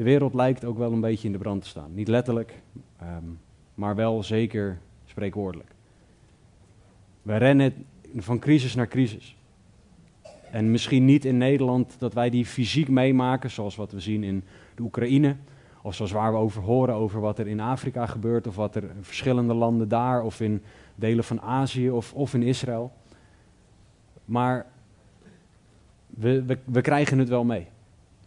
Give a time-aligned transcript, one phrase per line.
[0.00, 1.94] De wereld lijkt ook wel een beetje in de brand te staan.
[1.94, 2.62] Niet letterlijk,
[2.98, 3.24] ehm,
[3.74, 5.70] maar wel zeker spreekwoordelijk.
[7.22, 7.86] We rennen
[8.16, 9.36] van crisis naar crisis.
[10.50, 14.44] En misschien niet in Nederland dat wij die fysiek meemaken, zoals wat we zien in
[14.74, 15.36] de Oekraïne.
[15.82, 18.82] Of zoals waar we over horen over wat er in Afrika gebeurt, of wat er
[18.82, 20.62] in verschillende landen daar, of in
[20.94, 22.92] delen van Azië of, of in Israël.
[24.24, 24.66] Maar
[26.06, 27.66] we, we, we krijgen het wel mee.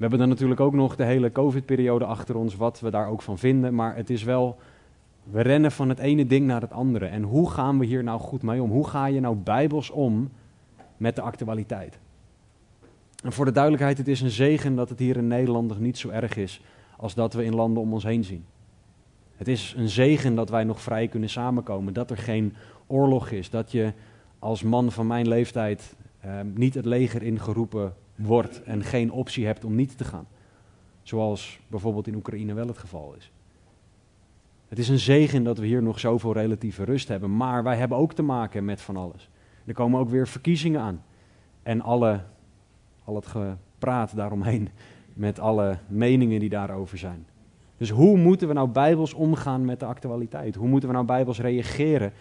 [0.03, 3.21] We hebben dan natuurlijk ook nog de hele COVID-periode achter ons, wat we daar ook
[3.21, 3.75] van vinden.
[3.75, 4.57] Maar het is wel,
[5.23, 7.05] we rennen van het ene ding naar het andere.
[7.05, 8.71] En hoe gaan we hier nou goed mee om?
[8.71, 10.31] Hoe ga je nou bijbels om
[10.97, 11.99] met de actualiteit?
[13.23, 15.97] En voor de duidelijkheid, het is een zegen dat het hier in Nederland nog niet
[15.97, 16.61] zo erg is
[16.97, 18.45] als dat we in landen om ons heen zien.
[19.35, 22.53] Het is een zegen dat wij nog vrij kunnen samenkomen, dat er geen
[22.87, 23.93] oorlog is, dat je
[24.39, 29.65] als man van mijn leeftijd eh, niet het leger ingeroepen wordt en geen optie hebt
[29.65, 30.27] om niet te gaan.
[31.01, 33.31] Zoals bijvoorbeeld in Oekraïne wel het geval is.
[34.67, 37.97] Het is een zegen dat we hier nog zoveel relatieve rust hebben, maar wij hebben
[37.97, 39.29] ook te maken met van alles.
[39.65, 41.03] Er komen ook weer verkiezingen aan.
[41.63, 42.23] En alle,
[43.03, 44.69] al het gepraat daaromheen
[45.13, 47.25] met alle meningen die daarover zijn.
[47.77, 50.55] Dus hoe moeten we nou bijbels omgaan met de actualiteit?
[50.55, 52.13] Hoe moeten we nou bijbels reageren?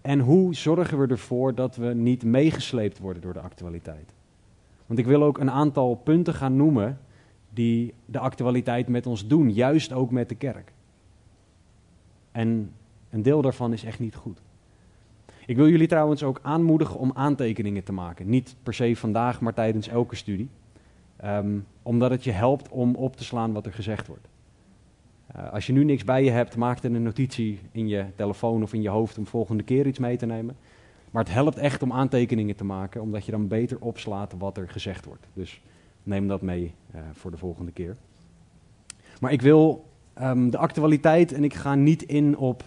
[0.00, 4.12] En hoe zorgen we ervoor dat we niet meegesleept worden door de actualiteit?
[4.92, 6.98] Want ik wil ook een aantal punten gaan noemen
[7.50, 10.72] die de actualiteit met ons doen, juist ook met de kerk.
[12.32, 12.72] En
[13.10, 14.40] een deel daarvan is echt niet goed.
[15.46, 18.28] Ik wil jullie trouwens ook aanmoedigen om aantekeningen te maken.
[18.28, 20.48] Niet per se vandaag, maar tijdens elke studie.
[21.16, 24.28] Ehm, omdat het je helpt om op te slaan wat er gezegd wordt.
[25.36, 28.62] Uh, als je nu niks bij je hebt, maak er een notitie in je telefoon
[28.62, 30.56] of in je hoofd om volgende keer iets mee te nemen.
[31.12, 34.68] Maar het helpt echt om aantekeningen te maken, omdat je dan beter opslaat wat er
[34.68, 35.26] gezegd wordt.
[35.32, 35.62] Dus
[36.02, 37.96] neem dat mee uh, voor de volgende keer.
[39.20, 39.84] Maar ik wil
[40.20, 42.64] um, de actualiteit en ik ga niet in op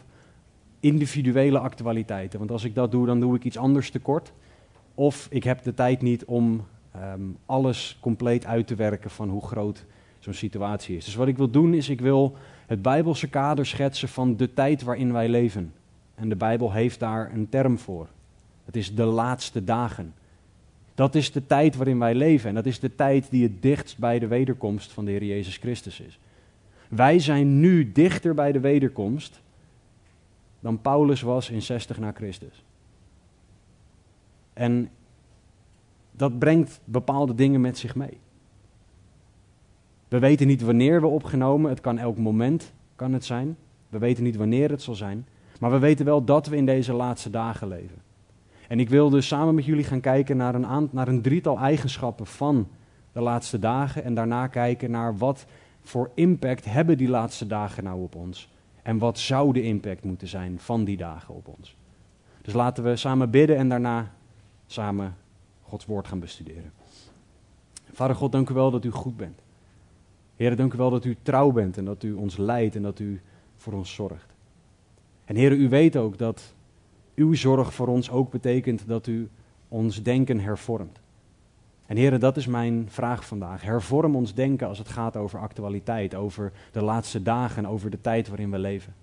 [0.79, 2.39] individuele actualiteiten.
[2.39, 4.33] Want als ik dat doe, dan doe ik iets anders tekort.
[4.95, 9.45] Of ik heb de tijd niet om um, alles compleet uit te werken van hoe
[9.45, 9.85] groot
[10.19, 11.05] zo'n situatie is.
[11.05, 12.35] Dus wat ik wil doen is, ik wil
[12.67, 15.73] het Bijbelse kader schetsen van de tijd waarin wij leven.
[16.15, 18.07] En de Bijbel heeft daar een term voor.
[18.65, 20.13] Het is de laatste dagen.
[20.95, 23.97] Dat is de tijd waarin wij leven en dat is de tijd die het dichtst
[23.97, 26.19] bij de wederkomst van de Heer Jezus Christus is.
[26.89, 29.41] Wij zijn nu dichter bij de wederkomst
[30.65, 32.63] dan Paulus was in 60 na Christus.
[34.53, 34.89] En
[36.11, 38.17] dat brengt bepaalde dingen met zich mee.
[40.07, 43.57] We weten niet wanneer we opgenomen, het kan elk moment kan het zijn.
[43.89, 45.27] We weten niet wanneer het zal zijn,
[45.59, 48.01] maar we weten wel dat we in deze laatste dagen leven.
[48.67, 52.25] En ik wil dus samen met jullie gaan kijken naar een, naar een drietal eigenschappen
[52.25, 52.67] van
[53.11, 55.45] de laatste dagen en daarna kijken naar wat
[55.81, 58.53] voor impact hebben die laatste dagen nou op ons.
[58.81, 61.75] En wat zou de impact moeten zijn van die dagen op ons.
[62.41, 64.11] Dus laten we samen bidden en daarna
[64.65, 65.15] samen
[65.61, 66.71] Gods woord gaan bestuderen.
[67.91, 69.41] Vader God, dank u wel dat u goed bent.
[70.35, 72.99] Heer, dank u wel dat u trouw bent en dat u ons leidt en dat
[72.99, 73.21] u
[73.55, 74.33] voor ons zorgt.
[75.25, 76.54] En Heer, u weet ook dat
[77.15, 79.29] uw zorg voor ons ook betekent dat u
[79.67, 80.99] ons denken hervormt.
[81.85, 83.61] En heren, dat is mijn vraag vandaag.
[83.61, 88.01] Hervorm ons denken als het gaat over actualiteit, over de laatste dagen en over de
[88.01, 88.93] tijd waarin we leven.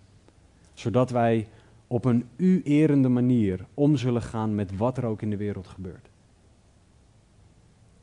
[0.75, 1.49] Zodat wij
[1.87, 6.11] op een u-erende manier om zullen gaan met wat er ook in de wereld gebeurt.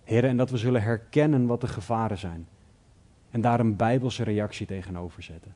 [0.03, 2.47] Heren, en dat we zullen herkennen wat de gevaren zijn.
[3.31, 5.53] En daar een bijbelse reactie tegenover zetten.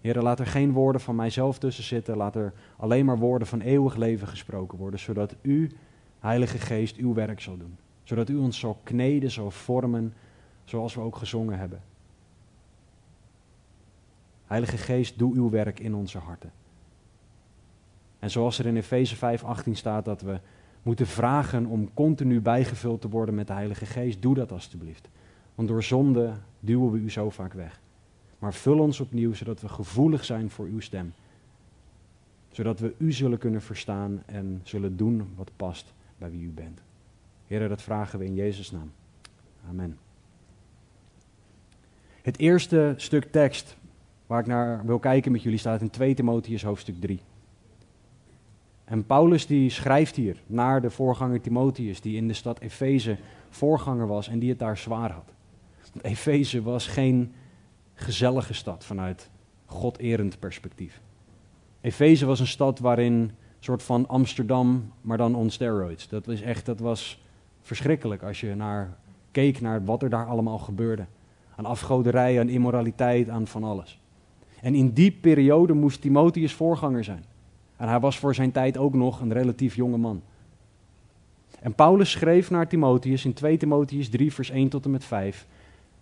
[0.00, 2.16] Heren, laat er geen woorden van mijzelf tussen zitten.
[2.16, 5.00] Laat er alleen maar woorden van eeuwig leven gesproken worden.
[5.00, 5.70] Zodat u,
[6.18, 7.76] Heilige Geest, uw werk zal doen.
[8.02, 10.14] Zodat u ons zal kneden, zal vormen,
[10.64, 11.82] zoals we ook gezongen hebben.
[14.46, 16.52] Heilige Geest, doe uw werk in onze harten.
[18.18, 20.40] En zoals er in Efeze 5:18 staat dat we
[20.82, 25.08] moeten vragen om continu bijgevuld te worden met de Heilige Geest, doe dat alstublieft.
[25.54, 27.80] Want door zonde duwen we u zo vaak weg.
[28.40, 31.12] Maar vul ons opnieuw zodat we gevoelig zijn voor uw stem.
[32.50, 36.82] Zodat we u zullen kunnen verstaan en zullen doen wat past bij wie u bent.
[37.46, 38.92] Heer, dat vragen we in Jezus' naam.
[39.68, 39.98] Amen.
[42.22, 43.76] Het eerste stuk tekst
[44.26, 47.20] waar ik naar wil kijken met jullie staat in 2 Timotheus hoofdstuk 3.
[48.84, 53.16] En Paulus die schrijft hier naar de voorganger Timotheus, die in de stad Efeze
[53.48, 55.32] voorganger was en die het daar zwaar had.
[55.92, 57.32] Want Efeze was geen
[58.00, 59.30] gezellige stad vanuit
[59.66, 61.00] goderend perspectief.
[61.80, 66.08] Efeze was een stad waarin een soort van Amsterdam, maar dan on steroids.
[66.08, 67.22] Dat was echt, dat was
[67.60, 68.96] verschrikkelijk als je naar,
[69.30, 71.06] keek naar wat er daar allemaal gebeurde.
[71.56, 74.00] Aan afgoderij, aan immoraliteit, aan van alles.
[74.60, 77.24] En in die periode moest Timotheus voorganger zijn.
[77.76, 80.22] En hij was voor zijn tijd ook nog een relatief jonge man.
[81.60, 85.46] En Paulus schreef naar Timotheus in 2 Timotheus 3, vers 1 tot en met 5.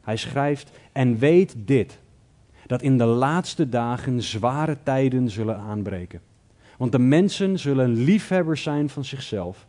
[0.08, 1.98] Hij schrijft: En weet dit,
[2.66, 6.20] dat in de laatste dagen zware tijden zullen aanbreken.
[6.76, 9.66] Want de mensen zullen liefhebbers zijn van zichzelf,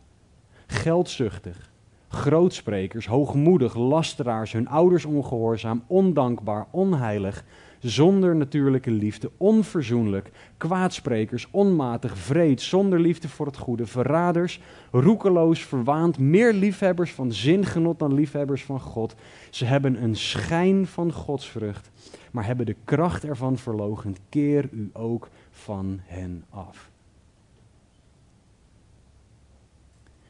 [0.66, 1.70] geldzuchtig,
[2.08, 7.44] grootsprekers, hoogmoedig, lasteraars, hun ouders ongehoorzaam, ondankbaar, onheilig,
[7.80, 14.60] zonder natuurlijke liefde, onverzoenlijk, kwaadsprekers, onmatig, vreed, zonder liefde voor het goede, verraders,
[14.90, 19.14] roekeloos, verwaand, meer liefhebbers van zingenot dan liefhebbers van God.
[19.50, 21.90] Ze hebben een schijn van godsvrucht,
[22.30, 24.18] maar hebben de kracht ervan verlogend.
[24.28, 26.90] Keer u ook van hen af.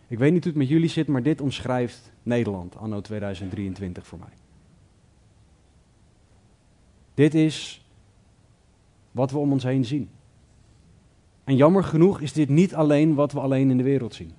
[0.07, 4.19] Ik weet niet hoe het met jullie zit, maar dit omschrijft Nederland anno 2023 voor
[4.19, 4.40] mij.
[7.21, 7.85] Dit is
[9.11, 10.11] wat we om ons heen zien.
[11.45, 14.33] En jammer genoeg is dit niet alleen wat we alleen in de wereld zien.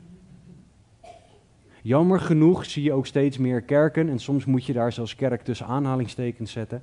[1.82, 5.42] Jammer genoeg zie je ook steeds meer kerken, en soms moet je daar zelfs kerk
[5.42, 6.82] tussen aanhalingstekens zetten,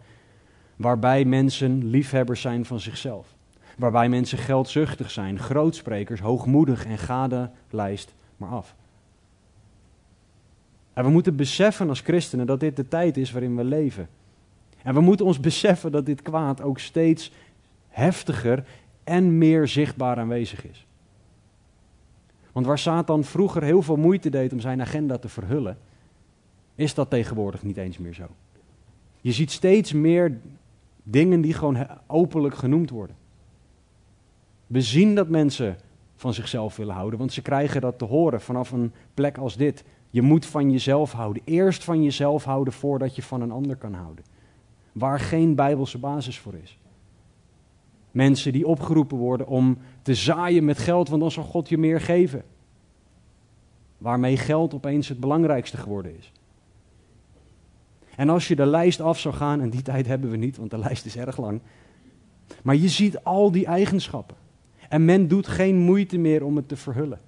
[0.76, 3.34] waarbij mensen liefhebbers zijn van zichzelf.
[3.76, 8.74] Waarbij mensen geldzuchtig zijn, grootsprekers, hoogmoedig en gade lijst maar af.
[10.92, 14.08] En we moeten beseffen als christenen dat dit de tijd is waarin we leven.
[14.88, 17.32] En we moeten ons beseffen dat dit kwaad ook steeds
[17.88, 18.64] heftiger
[19.04, 20.86] en meer zichtbaar aanwezig is.
[22.52, 25.78] Want waar Satan vroeger heel veel moeite deed om zijn agenda te verhullen,
[26.74, 28.26] is dat tegenwoordig niet eens meer zo.
[29.20, 30.38] Je ziet steeds meer
[31.02, 33.16] dingen die gewoon openlijk genoemd worden.
[34.66, 35.76] We zien dat mensen
[36.16, 39.84] van zichzelf willen houden, want ze krijgen dat te horen vanaf een plek als dit.
[40.10, 41.42] Je moet van jezelf houden.
[41.44, 44.24] Eerst van jezelf houden voordat je van een ander kan houden
[44.92, 46.78] waar geen bijbelse basis voor is.
[48.10, 52.00] Mensen die opgeroepen worden om te zaaien met geld, want dan zal God je meer
[52.00, 52.42] geven.
[53.98, 56.32] Waarmee geld opeens het belangrijkste geworden is.
[58.16, 60.70] En als je de lijst af zou gaan, en die tijd hebben we niet, want
[60.70, 61.60] de lijst is erg lang.
[62.62, 64.36] Maar je ziet al die eigenschappen.
[64.88, 67.20] En men doet geen moeite meer om het te verhullen.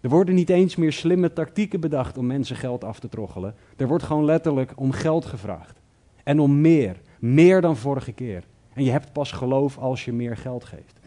[0.00, 3.54] Er worden niet eens meer slimme tactieken bedacht om mensen geld af te troggelen.
[3.76, 5.81] Er wordt gewoon letterlijk om geld gevraagd.
[6.22, 7.00] En om meer.
[7.18, 8.44] Meer dan vorige keer.
[8.72, 11.00] En je hebt pas geloof als je meer geld geeft.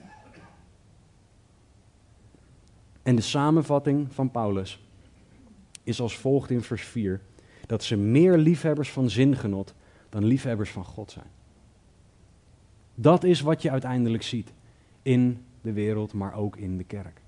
[3.03, 4.79] En de samenvatting van Paulus
[5.83, 7.21] is als volgt in vers 4:
[7.65, 9.73] dat ze meer liefhebbers van zingenot
[10.09, 11.27] dan liefhebbers van God zijn.
[12.95, 14.53] Dat is wat je uiteindelijk ziet
[15.01, 17.21] in de wereld, maar ook in de kerk.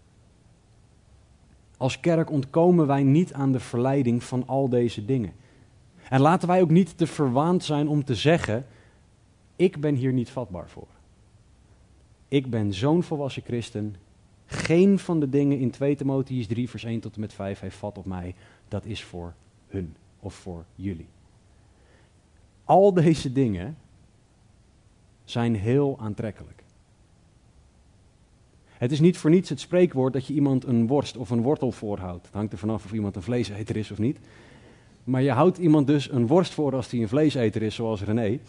[1.78, 5.34] Als kerk ontkomen wij niet aan de verleiding van al deze dingen.
[6.10, 8.66] En laten wij ook niet te verwaand zijn om te zeggen:
[9.56, 10.88] Ik ben hier niet vatbaar voor.
[12.28, 13.96] Ik ben zo'n volwassen christen.
[14.46, 17.76] Geen van de dingen in 2 Timotheus 3, vers 1 tot en met 5 heeft
[17.76, 18.36] vat op mij.
[18.68, 19.34] Dat is voor
[19.68, 21.08] hun of voor jullie.
[22.64, 23.78] Al deze dingen
[25.24, 26.64] zijn heel aantrekkelijk.
[28.66, 31.72] Het is niet voor niets het spreekwoord dat je iemand een worst of een wortel
[31.72, 32.26] voorhoudt.
[32.26, 34.20] Het hangt er vanaf of iemand een vleeseter is of niet.
[35.08, 38.40] Maar je houdt iemand dus een worst voor als hij een vleeseter is, zoals René.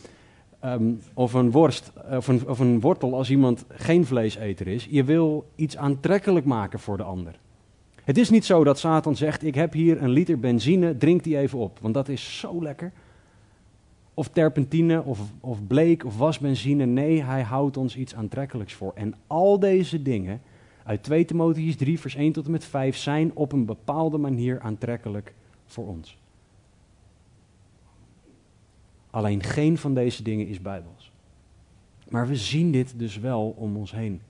[0.61, 4.87] Ehm, of, een worst, of, een, of een wortel als iemand geen vleeseter is.
[4.91, 7.39] Je wil iets aantrekkelijk maken voor de ander.
[8.05, 11.39] Het is niet zo dat Satan zegt: Ik heb hier een liter benzine, drink die
[11.39, 12.93] even op, want dat is zo lekker.
[14.15, 16.87] Of terpentine, of, of bleek, of wasbenzine.
[16.87, 18.93] Nee, hij houdt ons iets aantrekkelijks voor.
[18.95, 20.41] En al deze dingen
[20.85, 24.61] uit 2 Timotheus 3, vers 1 tot en met 5 zijn op een bepaalde manier
[24.61, 25.35] aantrekkelijk
[25.67, 26.19] voor ons.
[29.19, 31.13] Alleen geen van deze dingen is bijbels.
[32.09, 34.21] Maar we zien dit dus wel om ons heen.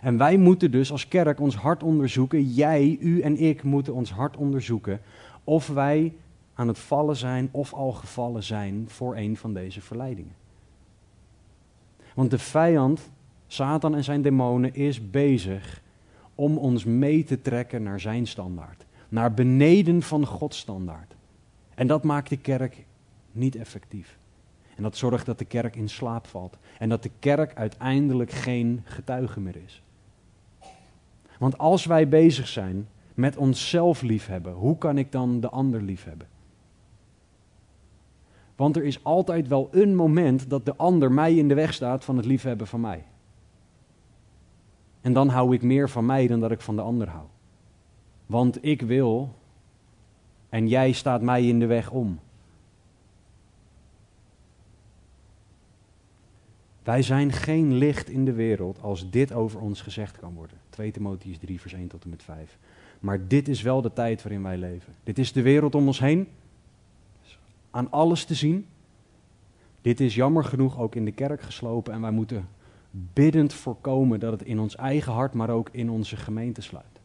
[0.00, 2.42] En wij moeten dus als kerk ons hart onderzoeken.
[2.42, 5.00] Jij, u en ik moeten ons hart onderzoeken.
[5.44, 6.14] Of wij
[6.54, 10.34] aan het vallen zijn of al gevallen zijn voor een van deze verleidingen.
[12.14, 13.10] Want de vijand,
[13.46, 15.82] Satan en zijn demonen, is bezig
[16.34, 18.84] om ons mee te trekken naar zijn standaard.
[19.08, 21.14] Naar beneden van Gods standaard.
[21.74, 22.84] En dat maakt de kerk
[23.32, 24.18] niet effectief.
[24.76, 26.58] En dat zorgt dat de kerk in slaap valt.
[26.78, 29.82] En dat de kerk uiteindelijk geen getuige meer is.
[31.38, 36.26] Want als wij bezig zijn met onszelf liefhebben, hoe kan ik dan de ander liefhebben?
[38.56, 42.04] Want er is altijd wel een moment dat de ander mij in de weg staat
[42.04, 43.04] van het liefhebben van mij.
[45.00, 47.24] En dan hou ik meer van mij dan dat ik van de ander hou.
[48.26, 49.34] Want ik wil
[50.48, 52.18] en jij staat mij in de weg om.
[56.84, 60.56] Wij zijn geen licht in de wereld als dit over ons gezegd kan worden.
[60.68, 62.58] 2 Timotheüs 3, vers 1 tot en met 5.
[63.00, 64.94] Maar dit is wel de tijd waarin wij leven.
[65.02, 66.28] Dit is de wereld om ons heen.
[67.70, 68.66] Aan alles te zien.
[69.80, 72.48] Dit is jammer genoeg ook in de kerk geslopen en wij moeten
[72.90, 77.00] biddend voorkomen dat het in ons eigen hart, maar ook in onze gemeente sluit.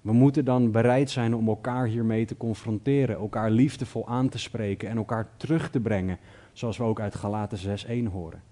[0.00, 4.88] We moeten dan bereid zijn om elkaar hiermee te confronteren, elkaar liefdevol aan te spreken
[4.88, 6.18] en elkaar terug te brengen,
[6.60, 8.42] zoals we ook uit Galaten 6:1 horen.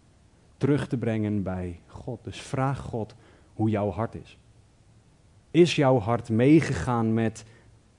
[0.57, 2.25] Terug te brengen bij God.
[2.25, 3.15] Dus vraag God
[3.55, 4.38] hoe jouw hart is.
[5.50, 7.45] Is jouw hart meegegaan met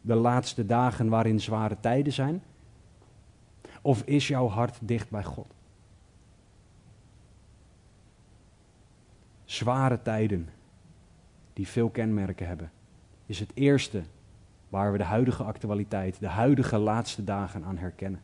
[0.01, 2.43] de laatste dagen waarin zware tijden zijn?
[3.81, 5.53] Of is jouw hart dicht bij God?
[9.45, 10.49] Zware tijden
[11.53, 12.71] die veel kenmerken hebben
[13.25, 14.03] is het eerste
[14.69, 18.21] waar we de huidige actualiteit, de huidige laatste dagen aan herkennen.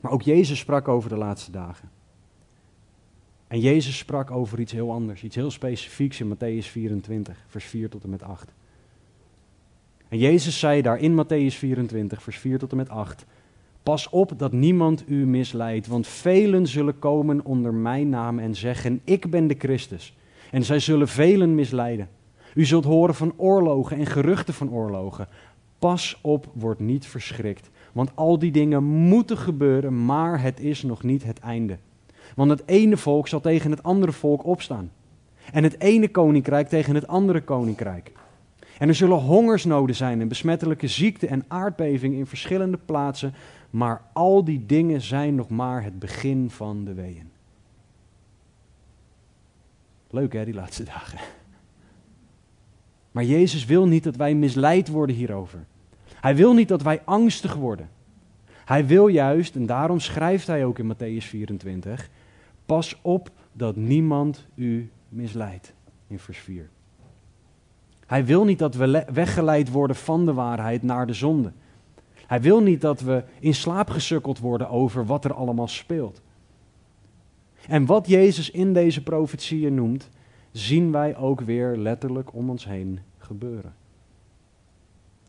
[0.00, 1.90] Maar ook Jezus sprak over de laatste dagen.
[3.48, 7.88] En Jezus sprak over iets heel anders, iets heel specifieks in Matthäus 24, vers 4
[7.88, 8.52] tot en met 8.
[10.08, 13.26] En Jezus zei daar in Matthäus 24, vers 4 tot en met 8:
[13.82, 19.00] Pas op dat niemand u misleidt, want velen zullen komen onder mijn naam en zeggen:
[19.04, 20.16] Ik ben de Christus.
[20.50, 22.08] En zij zullen velen misleiden.
[22.54, 25.28] U zult horen van oorlogen en geruchten van oorlogen.
[25.78, 27.70] Pas op, word niet verschrikt.
[27.98, 31.78] Want al die dingen moeten gebeuren, maar het is nog niet het einde.
[32.34, 34.90] Want het ene volk zal tegen het andere volk opstaan.
[35.52, 38.12] En het ene koninkrijk tegen het andere koninkrijk.
[38.78, 43.34] En er zullen hongersnoden zijn en besmettelijke ziekte en aardbeving in verschillende plaatsen.
[43.70, 47.30] Maar al die dingen zijn nog maar het begin van de weeën.
[50.10, 51.18] Leuk hè, die laatste dagen.
[53.12, 55.66] Maar Jezus wil niet dat wij misleid worden hierover.
[56.20, 57.88] Hij wil niet dat wij angstig worden.
[58.64, 62.10] Hij wil juist, en daarom schrijft hij ook in Matthäus 24,
[62.66, 65.72] pas op dat niemand u misleidt.
[66.06, 66.68] In vers 4.
[68.06, 71.52] Hij wil niet dat we weggeleid worden van de waarheid naar de zonde.
[72.26, 76.22] Hij wil niet dat we in slaap gesukkeld worden over wat er allemaal speelt.
[77.68, 80.08] En wat Jezus in deze profetieën noemt,
[80.50, 83.74] zien wij ook weer letterlijk om ons heen gebeuren.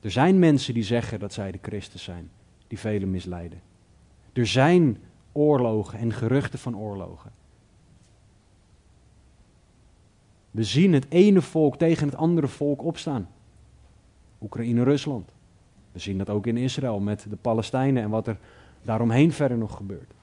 [0.01, 2.29] Er zijn mensen die zeggen dat zij de Christus zijn,
[2.67, 3.61] die velen misleiden.
[4.33, 4.97] Er zijn
[5.31, 7.31] oorlogen en geruchten van oorlogen.
[10.51, 13.29] We zien het ene volk tegen het andere volk opstaan.
[14.41, 15.29] Oekraïne-Rusland.
[15.91, 18.37] We zien dat ook in Israël met de Palestijnen en wat er
[18.81, 20.13] daaromheen verder nog gebeurt.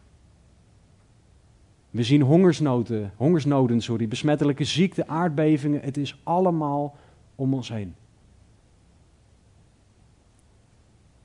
[1.90, 5.80] We zien hongersnoden, hongersnoden sorry, besmettelijke ziekte, aardbevingen.
[5.80, 6.96] Het is allemaal
[7.34, 7.94] om ons heen.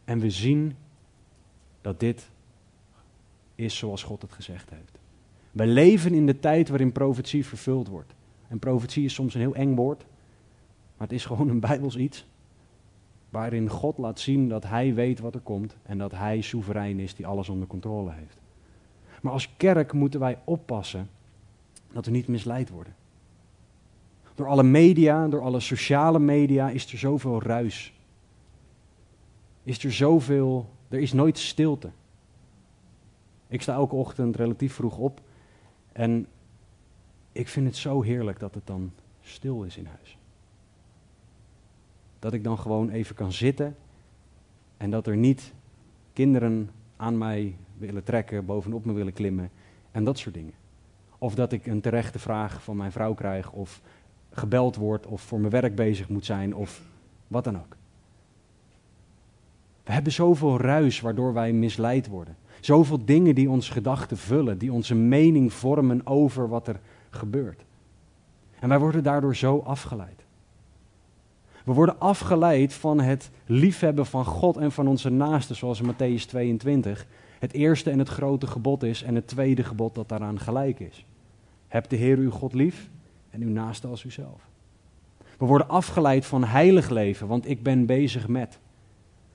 [0.06, 0.76] En we zien
[1.82, 2.30] dat dit
[3.56, 5.00] is zoals God het gezegd heeft.
[5.52, 8.14] We leven in de tijd waarin profetie vervuld wordt.
[8.48, 10.06] En profetie is soms een heel eng woord,
[10.98, 12.26] maar het is gewoon een bijbels iets.
[13.30, 17.16] Waarin God laat zien dat Hij weet wat er komt en dat Hij soeverein is
[17.16, 18.40] die alles onder controle heeft.
[19.22, 21.10] Maar als kerk moeten wij oppassen
[21.92, 22.96] dat we niet misleid worden.
[24.36, 27.94] Door alle media, door alle sociale media is er zoveel ruis.
[29.64, 31.90] Is er zoveel, er is nooit stilte.
[33.48, 35.22] Ik sta elke ochtend relatief vroeg op
[35.92, 36.28] en
[37.32, 38.92] ik vind het zo heerlijk dat het dan
[39.22, 40.18] stil is in huis.
[42.20, 43.76] Dat ik dan gewoon even kan zitten
[44.78, 45.54] en dat er niet
[46.14, 49.52] kinderen aan mij willen trekken, bovenop me willen klimmen
[49.92, 50.54] en dat soort dingen.
[51.18, 53.82] Of dat ik een terechte vraag van mijn vrouw krijg of
[54.30, 56.82] gebeld wordt of voor mijn werk bezig moet zijn of
[57.28, 57.76] wat dan ook.
[59.92, 62.36] We hebben zoveel ruis waardoor wij misleid worden.
[62.60, 66.80] Zoveel dingen die onze gedachten vullen, die onze mening vormen over wat er
[67.10, 67.64] gebeurt.
[68.60, 70.26] En wij worden daardoor zo afgeleid.
[71.64, 76.26] We worden afgeleid van het liefhebben van God en van onze naasten, zoals in Matthäus
[76.26, 77.06] 22
[77.40, 81.06] het eerste en het grote gebod is en het tweede gebod dat daaraan gelijk is.
[81.68, 82.90] Heb de Heer uw God lief
[83.30, 84.50] en uw naaste als uzelf.
[85.38, 88.60] We worden afgeleid van heilig leven, want ik ben bezig met.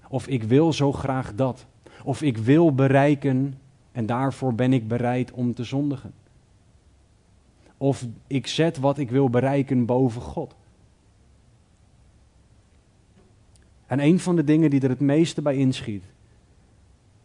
[0.09, 1.67] Of ik wil zo graag dat.
[2.05, 3.59] Of ik wil bereiken
[3.93, 6.13] en daarvoor ben ik bereid om te zondigen.
[7.77, 10.55] Of ik zet wat ik wil bereiken boven God.
[13.87, 16.05] En een van de dingen die er het meeste bij inschiet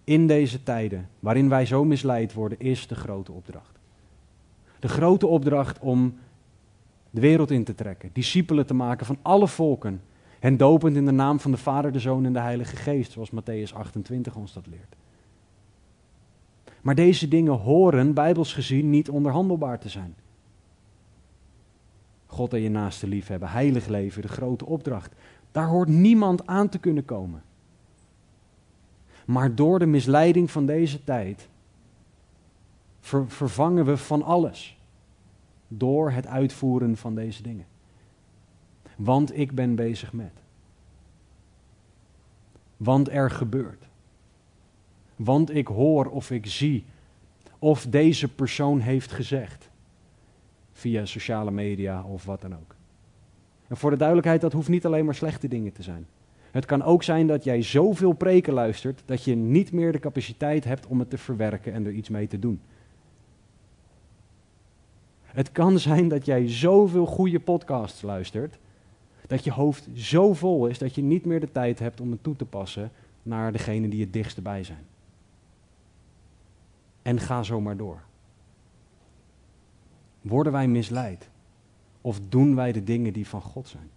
[0.03, 3.79] in deze tijden waarin wij zo misleid worden, is de grote opdracht.
[4.79, 6.17] De grote opdracht om
[7.09, 10.01] de wereld in te trekken, discipelen te maken van alle volken,
[10.41, 13.31] hen dopend in de naam van de Vader, de Zoon en de Heilige Geest, zoals
[13.31, 14.95] Matthäus 28 ons dat leert.
[16.81, 20.15] Maar deze dingen horen, bijbels gezien, niet onderhandelbaar te zijn.
[22.25, 25.15] God en je naaste liefhebben, heilig leven, de grote opdracht.
[25.51, 27.43] Daar hoort niemand aan te kunnen komen.
[29.25, 31.50] Maar door de misleiding van deze tijd
[33.27, 34.79] vervangen we van alles.
[35.67, 37.65] Door het uitvoeren van deze dingen.
[39.03, 40.34] Want ik ben bezig met.
[42.77, 43.88] Want er gebeurt.
[45.15, 46.86] Want ik hoor of ik zie
[47.60, 49.70] of deze persoon heeft gezegd.
[50.72, 52.75] Via sociale media of wat dan ook.
[53.67, 56.08] En voor de duidelijkheid, dat hoeft niet alleen maar slechte dingen te zijn.
[56.51, 60.63] Het kan ook zijn dat jij zoveel preken luistert dat je niet meer de capaciteit
[60.63, 62.62] hebt om het te verwerken en er iets mee te doen.
[65.25, 68.60] Het kan zijn dat jij zoveel goede podcasts luistert
[69.31, 72.23] dat je hoofd zo vol is dat je niet meer de tijd hebt om het
[72.23, 72.91] toe te passen
[73.23, 74.85] naar degene die het dichtst bij zijn.
[77.01, 78.01] En ga zo maar door.
[80.21, 81.29] Worden wij misleid?
[82.01, 83.89] Of doen wij de dingen die van God zijn?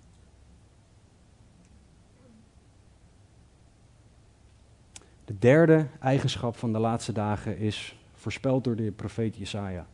[5.25, 9.87] De derde eigenschap van de laatste dagen is voorspeld door de profeet Jesaja.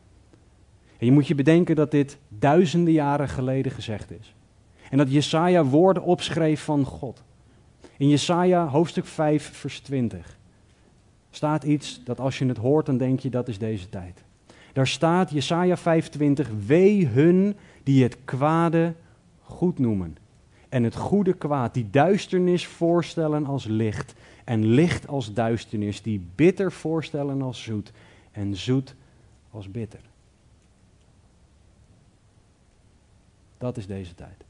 [0.98, 4.34] En je moet je bedenken dat dit duizenden jaren geleden gezegd is.
[4.90, 7.22] En dat Jesaja woorden opschreef van God.
[7.96, 10.38] In Jesaja hoofdstuk 5 vers 20
[11.30, 14.22] staat iets dat als je het hoort dan denk je dat is deze tijd.
[14.72, 18.94] Daar staat Jesaja 25, wee hun die het kwade
[19.42, 20.16] goed noemen.
[20.68, 24.14] En het goede kwaad, die duisternis voorstellen als licht.
[24.44, 27.92] En licht als duisternis, die bitter voorstellen als zoet.
[28.30, 28.94] En zoet
[29.50, 30.00] als bitter.
[33.58, 34.44] Dat is deze tijd.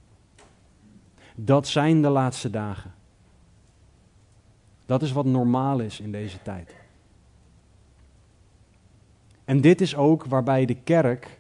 [1.45, 2.93] Dat zijn de laatste dagen.
[4.87, 6.75] Dat is wat normaal is in deze tijd.
[9.45, 11.39] En dit is ook waarbij de kerk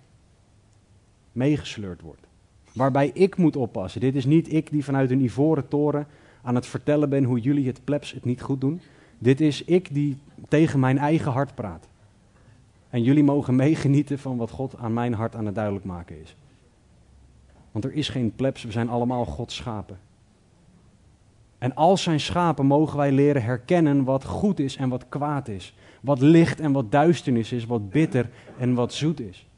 [1.32, 2.26] meegesleurd wordt.
[2.72, 4.00] Waarbij ik moet oppassen.
[4.00, 6.06] Dit is niet ik die vanuit een ivoren toren
[6.42, 8.80] aan het vertellen ben hoe jullie het plebs het niet goed doen.
[9.18, 11.88] Dit is ik die tegen mijn eigen hart praat.
[12.90, 16.36] En jullie mogen meegenieten van wat God aan mijn hart aan het duidelijk maken is.
[17.72, 19.98] Want er is geen plebs, we zijn allemaal Gods schapen.
[21.58, 25.74] En als zijn schapen mogen wij leren herkennen wat goed is en wat kwaad is.
[26.00, 29.48] Wat licht en wat duisternis is, wat bitter en wat zoet is.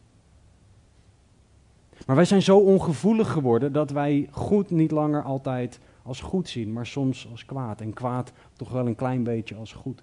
[2.06, 6.72] Maar wij zijn zo ongevoelig geworden dat wij goed niet langer altijd als goed zien,
[6.72, 7.80] maar soms als kwaad.
[7.80, 10.02] En kwaad toch wel een klein beetje als goed.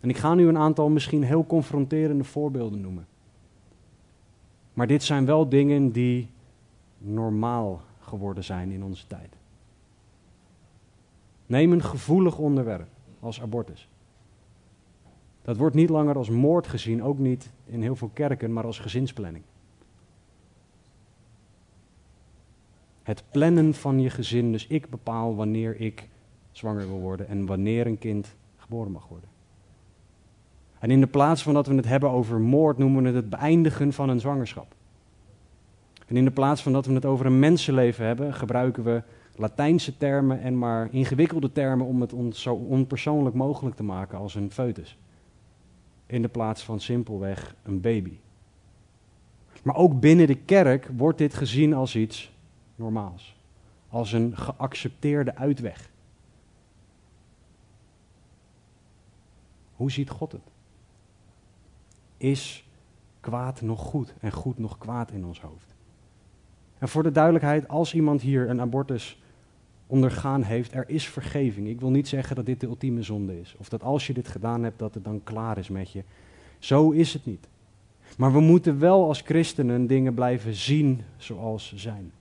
[0.00, 3.06] En ik ga nu een aantal misschien heel confronterende voorbeelden noemen.
[4.72, 6.28] Maar dit zijn wel dingen die
[7.02, 9.36] normaal geworden zijn in onze tijd.
[11.46, 12.88] Neem een gevoelig onderwerp
[13.20, 13.88] als abortus.
[15.42, 18.78] Dat wordt niet langer als moord gezien, ook niet in heel veel kerken, maar als
[18.78, 19.44] gezinsplanning.
[23.02, 26.08] Het plannen van je gezin, dus ik bepaal wanneer ik
[26.52, 29.28] zwanger wil worden en wanneer een kind geboren mag worden.
[30.78, 33.30] En in de plaats van dat we het hebben over moord, noemen we het het
[33.30, 34.74] beëindigen van een zwangerschap.
[36.12, 39.02] En in de plaats van dat we het over een mensenleven hebben, gebruiken we
[39.36, 44.34] Latijnse termen en maar ingewikkelde termen om het ons zo onpersoonlijk mogelijk te maken als
[44.34, 44.98] een foetus.
[46.06, 48.18] In de plaats van simpelweg een baby.
[49.62, 52.32] Maar ook binnen de kerk wordt dit gezien als iets
[52.76, 53.36] normaals.
[53.88, 55.90] Als een geaccepteerde uitweg.
[59.72, 60.50] Hoe ziet God het?
[62.16, 62.68] Is
[63.20, 65.72] kwaad nog goed en goed nog kwaad in ons hoofd?
[66.82, 69.22] En voor de duidelijkheid, als iemand hier een abortus
[69.86, 71.68] ondergaan heeft, er is vergeving.
[71.68, 73.54] Ik wil niet zeggen dat dit de ultieme zonde is.
[73.58, 76.02] Of dat als je dit gedaan hebt, dat het dan klaar is met je.
[76.58, 77.48] Zo is het niet.
[78.16, 82.12] Maar we moeten wel als christenen dingen blijven zien zoals ze zijn.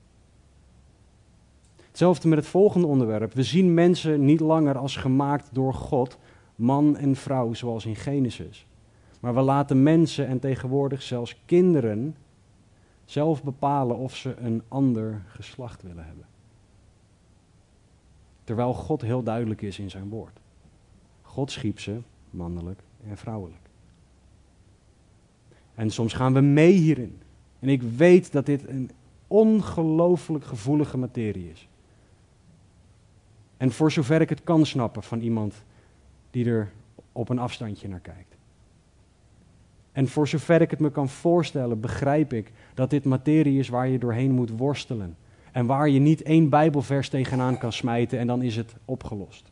[1.88, 3.34] Hetzelfde met het volgende onderwerp.
[3.34, 6.18] We zien mensen niet langer als gemaakt door God,
[6.56, 8.66] man en vrouw, zoals in Genesis.
[9.20, 12.16] Maar we laten mensen en tegenwoordig zelfs kinderen
[13.12, 16.26] zelf bepalen of ze een ander geslacht willen hebben.
[18.44, 20.40] Terwijl God heel duidelijk is in zijn woord.
[21.22, 23.70] God schiep ze mannelijk en vrouwelijk.
[25.76, 27.22] En soms gaan we mee hierin.
[27.60, 28.92] En ik weet dat dit een
[29.28, 31.68] ongelooflijk gevoelige materie is.
[33.58, 35.64] En voor zover ik het kan snappen van iemand
[36.30, 36.72] die er
[37.12, 38.31] op een afstandje naar kijkt.
[39.92, 43.88] En voor zover ik het me kan voorstellen, begrijp ik dat dit materie is waar
[43.88, 45.16] je doorheen moet worstelen.
[45.52, 49.52] En waar je niet één Bijbelvers tegenaan kan smijten en dan is het opgelost.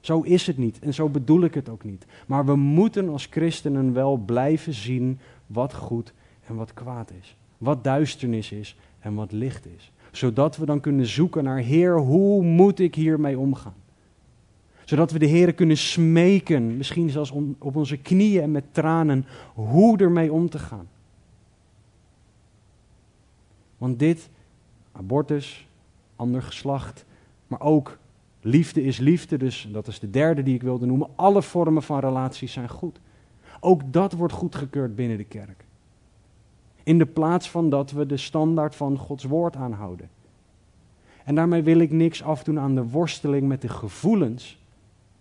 [0.00, 2.06] Zo is het niet en zo bedoel ik het ook niet.
[2.26, 6.12] Maar we moeten als christenen wel blijven zien wat goed
[6.46, 7.36] en wat kwaad is.
[7.58, 9.92] Wat duisternis is en wat licht is.
[10.12, 13.74] Zodat we dan kunnen zoeken naar Heer, hoe moet ik hiermee omgaan?
[14.94, 19.98] Zodat we de Heer kunnen smeken, misschien zelfs op onze knieën en met tranen, hoe
[19.98, 20.88] ermee om te gaan.
[23.78, 24.30] Want dit,
[24.92, 25.68] abortus,
[26.16, 27.04] ander geslacht,
[27.46, 27.98] maar ook
[28.40, 31.08] liefde is liefde, dus dat is de derde die ik wilde noemen.
[31.14, 33.00] Alle vormen van relaties zijn goed.
[33.60, 35.64] Ook dat wordt goedgekeurd binnen de kerk.
[36.82, 40.08] In de plaats van dat we de standaard van Gods woord aanhouden.
[41.24, 44.62] En daarmee wil ik niks afdoen aan de worsteling met de gevoelens.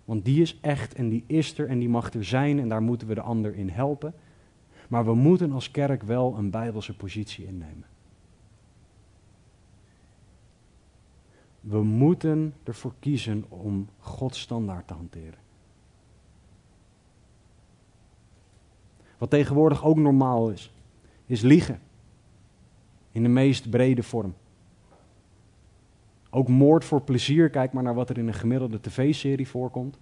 [0.05, 2.81] Want die is echt en die is er en die mag er zijn en daar
[2.81, 4.13] moeten we de ander in helpen.
[4.87, 7.85] Maar we moeten als kerk wel een bijbelse positie innemen.
[11.59, 15.39] We moeten ervoor kiezen om Gods standaard te hanteren.
[19.17, 20.73] Wat tegenwoordig ook normaal is,
[21.25, 21.81] is liegen.
[23.11, 24.33] In de meest brede vorm.
[26.35, 29.99] Ook moord voor plezier, kijk maar naar wat er in een gemiddelde tv-serie voorkomt.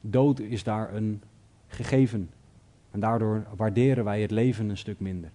[0.00, 1.22] Dood is daar een
[1.66, 2.30] gegeven.
[2.90, 5.30] En daardoor waarderen wij het leven een stuk minder.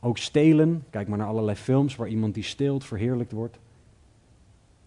[0.00, 3.58] Ook stelen, kijk maar naar allerlei films waar iemand die steelt verheerlijkt wordt.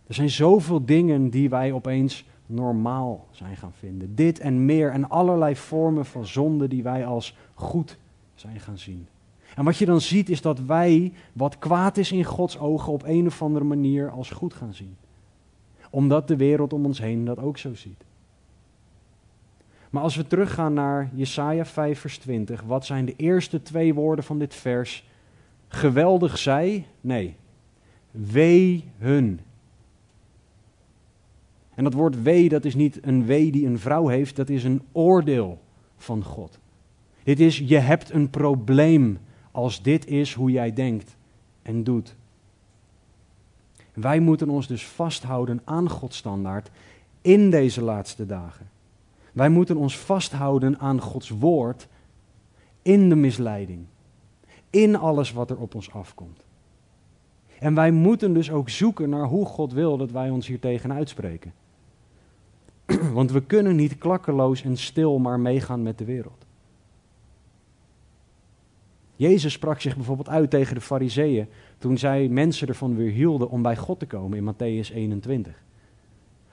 [0.08, 4.16] Er zijn zoveel dingen die wij opeens normaal zijn gaan vinden.
[4.16, 7.98] Dit en meer en allerlei vormen van zonde die wij als goed
[8.36, 9.08] zijn gaan zien.
[9.56, 13.04] En wat je dan ziet is dat wij wat kwaad is in Gods ogen op
[13.06, 14.96] een of andere manier als goed gaan zien.
[15.90, 18.04] Omdat de wereld om ons heen dat ook zo ziet.
[19.90, 24.26] Maar als we teruggaan naar Jesaja 5 vers 20, wat zijn de eerste twee woorden
[24.26, 25.08] van dit vers?
[25.68, 26.86] Geweldig zij?
[27.02, 27.36] Nee.
[28.12, 29.40] Wee hun.
[31.76, 34.64] En dat woord wee, dat is niet een wee die een vrouw heeft, dat is
[34.64, 35.60] een oordeel
[35.98, 36.60] van God.
[37.24, 39.18] Dit is, je hebt een probleem
[39.54, 41.16] als dit is hoe jij denkt
[41.62, 42.16] en doet.
[43.94, 46.70] Wij moeten ons dus vasthouden aan Gods standaard
[47.22, 48.70] in deze laatste dagen.
[49.32, 51.88] Wij moeten ons vasthouden aan Gods woord
[52.82, 53.86] in de misleiding,
[54.70, 56.44] in alles wat er op ons afkomt.
[57.60, 60.94] En wij moeten dus ook zoeken naar hoe God wil dat wij ons hier tegen
[60.94, 61.54] uitspreken.
[63.14, 66.43] Want we kunnen niet klakkeloos en stil maar meegaan met de wereld.
[69.16, 71.48] Jezus sprak zich bijvoorbeeld uit tegen de fariseeën
[71.78, 75.64] toen zij mensen ervan weer hielden om bij God te komen in Matthäus 21.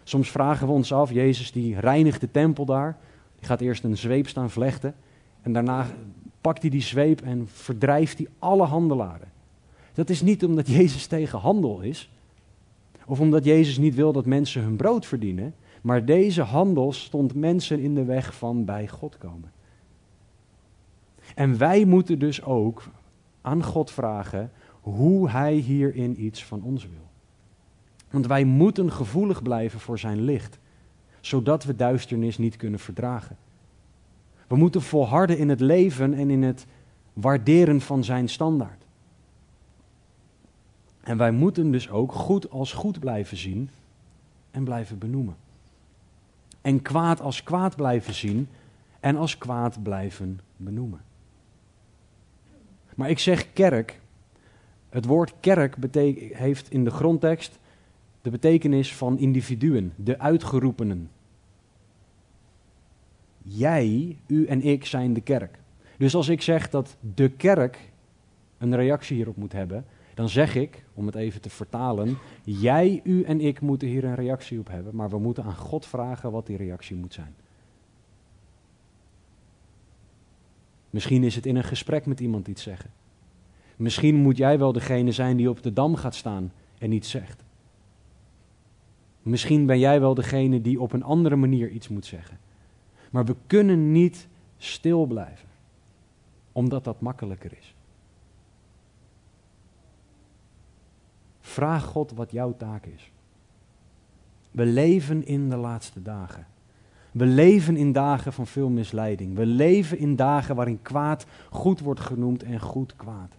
[0.03, 2.99] Soms vragen we ons af, Jezus die reinigt de tempel daar,
[3.39, 4.95] die gaat eerst een zweep staan vlechten
[5.43, 5.87] en daarna
[6.41, 9.29] pakt hij die zweep en verdrijft hij alle handelaren.
[9.95, 12.11] Dat is niet omdat Jezus tegen handel is,
[13.07, 17.81] of omdat Jezus niet wil dat mensen hun brood verdienen, maar deze handel stond mensen
[17.81, 19.53] in de weg van bij God komen.
[21.35, 22.83] En wij moeten dus ook
[23.41, 27.09] aan God vragen hoe Hij hierin iets van ons wil.
[28.11, 30.59] Want wij moeten gevoelig blijven voor Zijn licht,
[31.21, 33.37] zodat we duisternis niet kunnen verdragen.
[34.47, 36.67] We moeten volharden in het leven en in het
[37.13, 38.85] waarderen van Zijn standaard.
[41.01, 43.71] En wij moeten dus ook goed als goed blijven zien
[44.51, 45.37] en blijven benoemen.
[46.61, 48.49] En kwaad als kwaad blijven zien
[49.01, 51.01] en als kwaad blijven benoemen.
[53.01, 54.01] Maar ik zeg kerk.
[54.89, 55.77] Het woord kerk
[56.33, 57.59] heeft in de grondtekst
[58.23, 61.11] de betekenis van individuen, de uitgeroepenen.
[63.43, 65.59] Jij, u en ik zijn de kerk.
[65.99, 67.79] Dus als ik zeg dat de kerk
[68.59, 69.85] een reactie hierop moet hebben,
[70.15, 74.15] dan zeg ik, om het even te vertalen, jij, u en ik moeten hier een
[74.15, 77.35] reactie op hebben, maar we moeten aan God vragen wat die reactie moet zijn.
[80.91, 82.91] Misschien is het in een gesprek met iemand iets zeggen.
[83.77, 87.45] Misschien moet jij wel degene zijn die op de dam gaat staan en iets zegt.
[89.23, 92.39] Misschien ben jij wel degene die op een andere manier iets moet zeggen.
[93.11, 95.49] Maar we kunnen niet stil blijven,
[96.53, 97.75] omdat dat makkelijker is.
[101.41, 103.11] Vraag God wat jouw taak is.
[104.51, 106.47] We leven in de laatste dagen.
[107.13, 109.35] We leven in dagen van veel misleiding.
[109.35, 113.35] We leven in dagen waarin kwaad goed wordt genoemd en goed kwaad.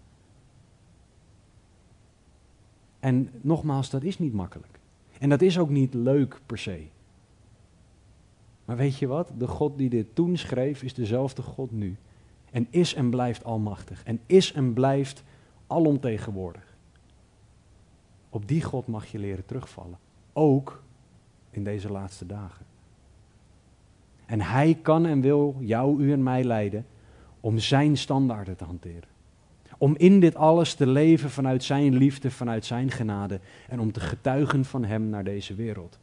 [2.99, 4.79] En nogmaals, dat is niet makkelijk.
[5.19, 6.85] En dat is ook niet leuk per se.
[8.65, 9.31] Maar weet je wat?
[9.37, 11.97] De God die dit toen schreef is dezelfde God nu.
[12.51, 14.03] En is en blijft almachtig.
[14.03, 15.23] En is en blijft
[15.67, 16.75] alomtegenwoordig.
[18.29, 19.97] Op die God mag je leren terugvallen.
[20.33, 20.83] Ook
[21.49, 22.65] in deze laatste dagen.
[24.31, 26.85] En hij kan en wil jou, u en mij leiden
[27.39, 29.09] om zijn standaarden te hanteren.
[29.77, 33.39] Om in dit alles te leven vanuit zijn liefde, vanuit zijn genade
[33.69, 35.99] en om te getuigen van hem naar deze wereld.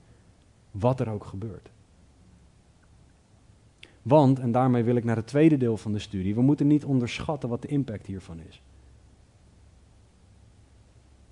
[0.70, 1.70] Wat er ook gebeurt.
[4.02, 6.84] Want, en daarmee wil ik naar het tweede deel van de studie, we moeten niet
[6.84, 8.62] onderschatten wat de impact hiervan is.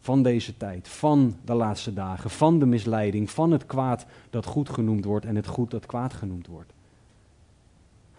[0.00, 4.68] Van deze tijd, van de laatste dagen, van de misleiding, van het kwaad dat goed
[4.68, 6.74] genoemd wordt en het goed dat kwaad genoemd wordt.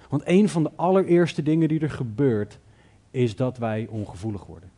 [0.10, 2.60] Want een van de allereerste dingen die er gebeurt,
[3.12, 4.72] is dat wij ongevoelig worden.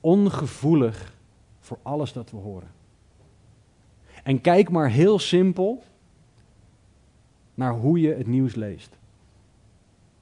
[0.00, 1.14] Ongevoelig
[1.60, 2.70] voor alles dat we horen.
[4.22, 5.82] En kijk maar heel simpel
[7.54, 8.98] naar hoe je het nieuws leest.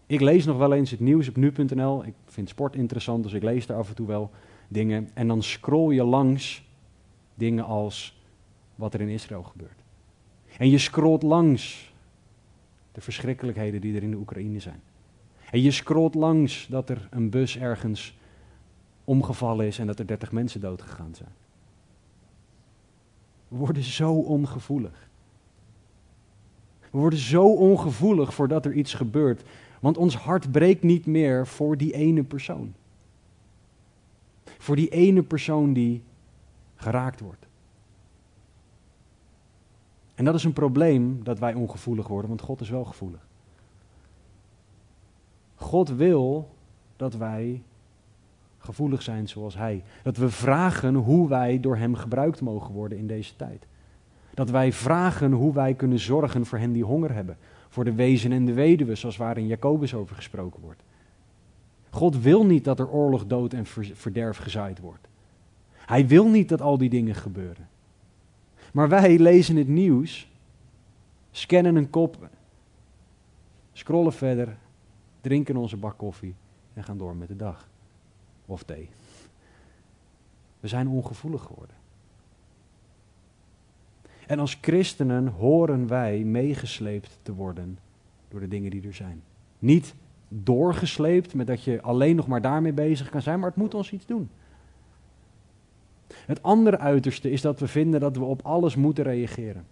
[0.07, 2.05] Ik lees nog wel eens het nieuws op nu.nl.
[2.05, 4.31] Ik vind sport interessant, dus ik lees daar af en toe wel
[4.69, 5.11] dingen.
[5.14, 6.64] En dan scroll je langs
[7.35, 8.21] dingen als
[8.75, 9.83] wat er in Israël gebeurt.
[10.59, 11.86] En je scrolt langs
[12.96, 14.80] de verschrikkelijkheden die er in de Oekraïne zijn.
[15.50, 18.16] En je scrolt langs dat er een bus ergens
[19.04, 21.28] omgevallen is en dat er 30 mensen doodgegaan zijn.
[23.48, 25.09] We worden zo ongevoelig.
[26.90, 29.42] We worden zo ongevoelig voordat er iets gebeurt,
[29.80, 32.74] want ons hart breekt niet meer voor die ene persoon.
[34.44, 36.02] Voor die ene persoon die
[36.76, 37.45] geraakt wordt.
[40.16, 43.26] En dat is een probleem dat wij ongevoelig worden, want God is wel gevoelig.
[45.55, 46.48] God wil
[46.96, 47.62] dat wij
[48.59, 49.83] gevoelig zijn zoals Hij.
[50.02, 53.66] Dat we vragen hoe wij door Hem gebruikt mogen worden in deze tijd.
[54.35, 57.37] Dat wij vragen hoe wij kunnen zorgen voor hen die honger hebben.
[57.68, 60.83] Voor de wezen en de weduwe, zoals waar in Jacobus over gesproken wordt.
[61.90, 65.09] God wil niet dat er oorlog, dood en verderf gezaaid wordt.
[65.72, 67.68] Hij wil niet dat al die dingen gebeuren.
[68.77, 70.31] Maar wij lezen het nieuws,
[71.31, 72.29] scannen een kop,
[73.73, 74.57] scrollen verder,
[75.21, 76.35] drinken onze bak koffie
[76.75, 77.69] en gaan door met de dag.
[78.47, 78.89] Of thee.
[80.61, 81.77] We zijn ongevoelig geworden.
[84.27, 87.79] En als christenen horen wij meegesleept te worden
[88.29, 89.23] door de dingen die er zijn.
[89.59, 89.95] Niet
[90.29, 93.93] doorgesleept met dat je alleen nog maar daarmee bezig kan zijn, maar het moet ons
[93.93, 94.31] iets doen.
[96.09, 99.66] Het andere uiterste is dat we vinden dat we op alles moeten reageren.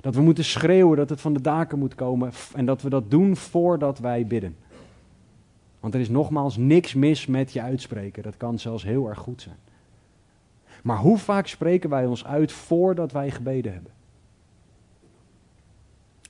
[0.00, 3.10] Dat we moeten schreeuwen dat het van de daken moet komen en dat we dat
[3.10, 4.56] doen voordat wij bidden.
[5.80, 8.22] Want er is nogmaals niks mis met je uitspreken.
[8.22, 9.56] Dat kan zelfs heel erg goed zijn.
[10.82, 13.92] Maar hoe vaak spreken wij ons uit voordat wij gebeden hebben?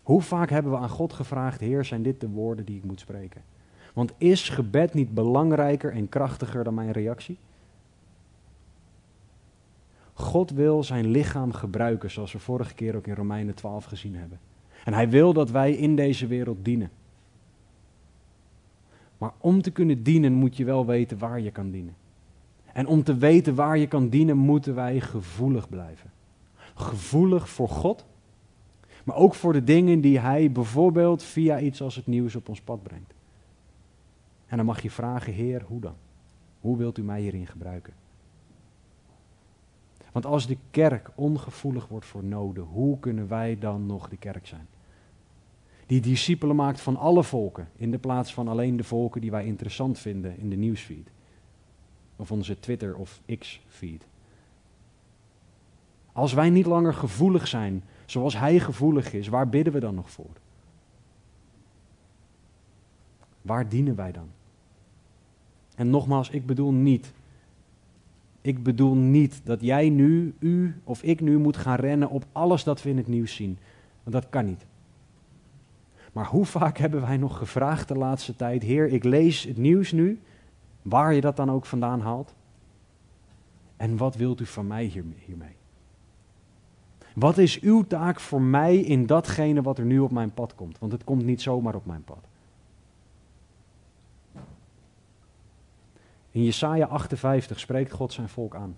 [0.03, 3.01] Hoe vaak hebben we aan God gevraagd: Heer, zijn dit de woorden die ik moet
[3.01, 3.43] spreken?
[3.95, 7.39] Want is gebed niet belangrijker en krachtiger dan mijn reactie?
[10.21, 14.41] God wil zijn lichaam gebruiken, zoals we vorige keer ook in Romeinen 12 gezien hebben.
[14.85, 16.91] En hij wil dat wij in deze wereld dienen.
[19.19, 21.95] Maar om te kunnen dienen moet je wel weten waar je kan dienen.
[22.73, 26.11] En om te weten waar je kan dienen, moeten wij gevoelig blijven.
[26.75, 28.05] Gevoelig voor God,
[29.05, 32.61] maar ook voor de dingen die Hij bijvoorbeeld via iets als het nieuws op ons
[32.61, 33.15] pad brengt.
[34.47, 35.95] En dan mag je vragen, Heer, hoe dan?
[36.61, 37.93] Hoe wilt u mij hierin gebruiken?
[40.13, 44.47] Want als de kerk ongevoelig wordt voor noden, hoe kunnen wij dan nog de kerk
[44.47, 44.67] zijn?
[45.87, 49.45] Die discipelen maakt van alle volken, in de plaats van alleen de volken die wij
[49.45, 51.11] interessant vinden in de nieuwsfeed.
[52.17, 54.07] Of onze Twitter of X-feed.
[56.13, 60.11] Als wij niet langer gevoelig zijn zoals Hij gevoelig is, waar bidden we dan nog
[60.11, 60.31] voor?
[63.43, 64.29] Waar dienen wij dan?
[65.75, 67.13] En nogmaals, ik bedoel niet
[68.41, 72.65] ik bedoel niet dat jij nu, u of ik nu moet gaan rennen op alles
[72.65, 73.59] dat we in het nieuws zien.
[74.03, 74.67] Want dat kan niet.
[76.13, 79.93] Maar hoe vaak hebben wij nog gevraagd de laatste tijd: Heer, ik lees het nieuws
[79.93, 80.21] nu,
[80.83, 82.35] waar je dat dan ook vandaan haalt.
[83.77, 85.57] En wat wilt u van mij hiermee?
[87.15, 90.79] Wat is uw taak voor mij in datgene wat er nu op mijn pad komt?
[90.79, 92.30] Want het komt niet zomaar op mijn pad.
[96.31, 98.77] In Jesaja 58 spreekt God zijn volk aan.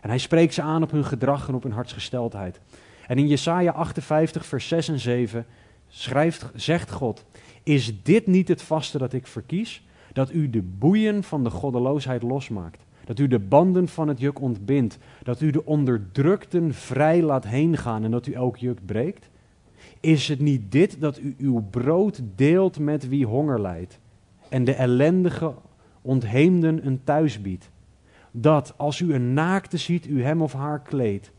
[0.00, 2.60] En hij spreekt ze aan op hun gedrag en op hun hartsgesteldheid.
[3.06, 5.46] En in Jesaja 58, vers 6 en 7
[5.88, 7.24] schrijft, zegt God:
[7.62, 9.82] Is dit niet het vaste dat ik verkies?
[10.12, 12.84] Dat u de boeien van de goddeloosheid losmaakt.
[13.04, 14.98] Dat u de banden van het juk ontbindt.
[15.22, 19.28] Dat u de onderdrukten vrij laat heengaan en dat u elk juk breekt?
[20.00, 23.98] Is het niet dit dat u uw brood deelt met wie honger lijdt?
[24.48, 25.54] En de ellendige
[26.04, 27.70] ontheemden een thuis biedt?
[28.30, 31.32] Dat als u een naakte ziet, u hem of haar kleedt.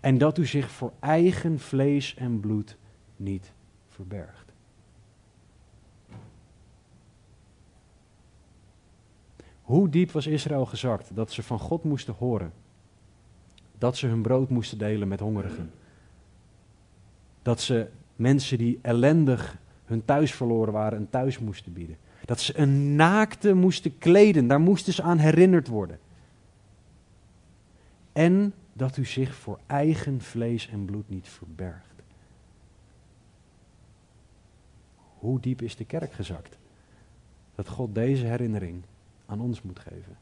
[0.00, 2.76] En dat u zich voor eigen vlees en bloed
[3.16, 3.52] niet
[3.88, 4.52] verbergt.
[9.62, 12.52] Hoe diep was Israël gezakt dat ze van God moesten horen?
[13.78, 15.70] Dat ze hun brood moesten delen met hongerigen.
[17.42, 21.96] Dat ze mensen die ellendig hun thuis verloren waren, een thuis moesten bieden.
[22.24, 25.98] Dat ze een naakte moesten kleden, daar moesten ze aan herinnerd worden.
[28.12, 32.02] En dat u zich voor eigen vlees en bloed niet verbergt.
[35.18, 36.58] Hoe diep is de kerk gezakt?
[37.54, 38.82] Dat God deze herinnering
[39.26, 40.16] aan ons moet geven.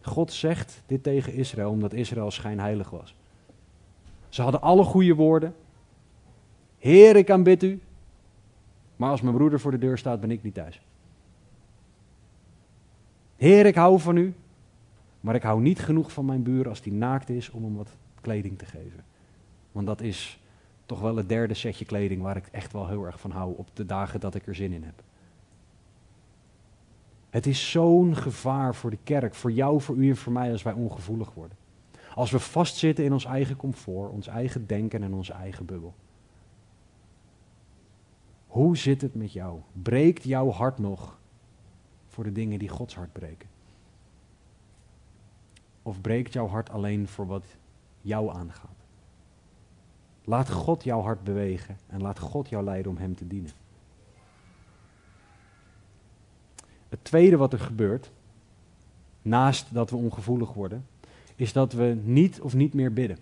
[0.00, 3.14] God zegt dit tegen Israël omdat Israël schijnheilig was.
[4.28, 5.54] Ze hadden alle goede woorden.
[6.78, 7.80] Heer, ik aanbid u.
[8.96, 10.80] Maar als mijn broeder voor de deur staat, ben ik niet thuis.
[13.36, 14.34] Heer, ik hou van u.
[15.20, 17.96] Maar ik hou niet genoeg van mijn buur als die naakt is om hem wat
[18.20, 19.04] kleding te geven.
[19.72, 20.40] Want dat is
[20.86, 23.68] toch wel het derde setje kleding waar ik echt wel heel erg van hou op
[23.72, 25.02] de dagen dat ik er zin in heb.
[27.30, 30.62] Het is zo'n gevaar voor de kerk, voor jou, voor u en voor mij als
[30.62, 31.56] wij ongevoelig worden.
[32.14, 35.94] Als we vastzitten in ons eigen comfort, ons eigen denken en onze eigen bubbel.
[38.46, 39.60] Hoe zit het met jou?
[39.72, 41.18] Breekt jouw hart nog
[42.06, 43.48] voor de dingen die Gods hart breken?
[45.82, 47.44] Of breekt jouw hart alleen voor wat
[48.00, 48.76] jou aangaat?
[50.24, 53.50] Laat God jouw hart bewegen en laat God jou leiden om Hem te dienen.
[56.88, 58.10] Het tweede wat er gebeurt,
[59.22, 60.86] naast dat we ongevoelig worden,
[61.34, 63.18] is dat we niet of niet meer bidden.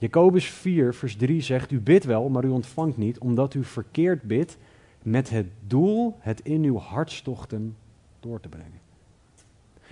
[0.00, 4.22] Jacobus 4, vers 3 zegt: U bidt wel, maar u ontvangt niet, omdat u verkeerd
[4.22, 4.56] bidt
[5.02, 7.76] met het doel het in uw hartstochten
[8.20, 8.80] door te brengen.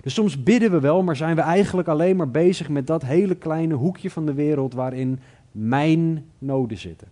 [0.01, 3.35] Dus soms bidden we wel, maar zijn we eigenlijk alleen maar bezig met dat hele
[3.35, 5.19] kleine hoekje van de wereld waarin
[5.51, 7.07] mijn noden zitten.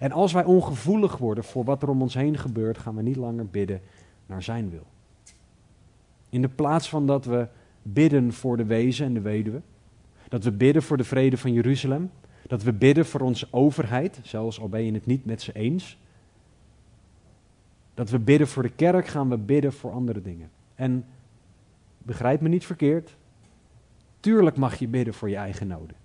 [0.00, 3.16] En als wij ongevoelig worden voor wat er om ons heen gebeurt, gaan we niet
[3.16, 3.80] langer bidden
[4.26, 4.86] naar zijn wil.
[6.28, 7.46] In de plaats van dat we
[7.82, 9.60] bidden voor de wezen en de weduwe,
[10.30, 12.10] dat we bidden voor de vrede van Jeruzalem,
[12.46, 15.98] dat we bidden voor onze overheid, zelfs al ben je het niet met ze eens,
[17.94, 20.50] dat we bidden voor de kerk, gaan we bidden voor andere dingen.
[20.74, 21.04] En
[21.98, 23.16] begrijp me niet verkeerd,
[24.20, 25.96] tuurlijk mag je bidden voor je eigen noden.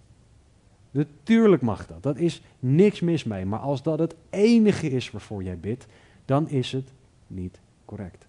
[0.91, 2.03] Natuurlijk mag dat.
[2.03, 3.45] Dat is niks mis mee.
[3.45, 5.85] Maar als dat het enige is waarvoor jij bidt,
[6.25, 6.91] dan is het
[7.27, 8.25] niet correct.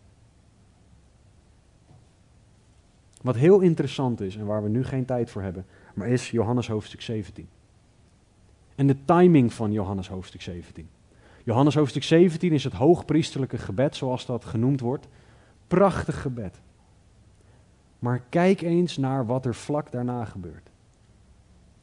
[3.22, 6.68] Wat heel interessant is en waar we nu geen tijd voor hebben, maar is Johannes
[6.68, 7.48] hoofdstuk 17.
[8.74, 10.88] En de timing van Johannes hoofdstuk 17.
[11.44, 15.09] Johannes hoofdstuk 17 is het hoogpriesterlijke gebed, zoals dat genoemd wordt.
[15.66, 16.61] Prachtig gebed.
[17.98, 20.70] Maar kijk eens naar wat er vlak daarna gebeurt.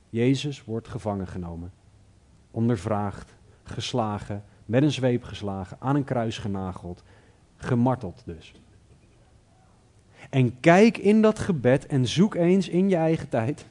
[0.10, 1.72] Jezus wordt gevangen genomen,
[2.52, 7.04] ondervraagd, geslagen, met een zweep geslagen, aan een kruis genageld,
[7.56, 8.54] gemarteld dus.
[10.30, 13.66] En kijk in dat gebed en zoek eens in je eigen tijd,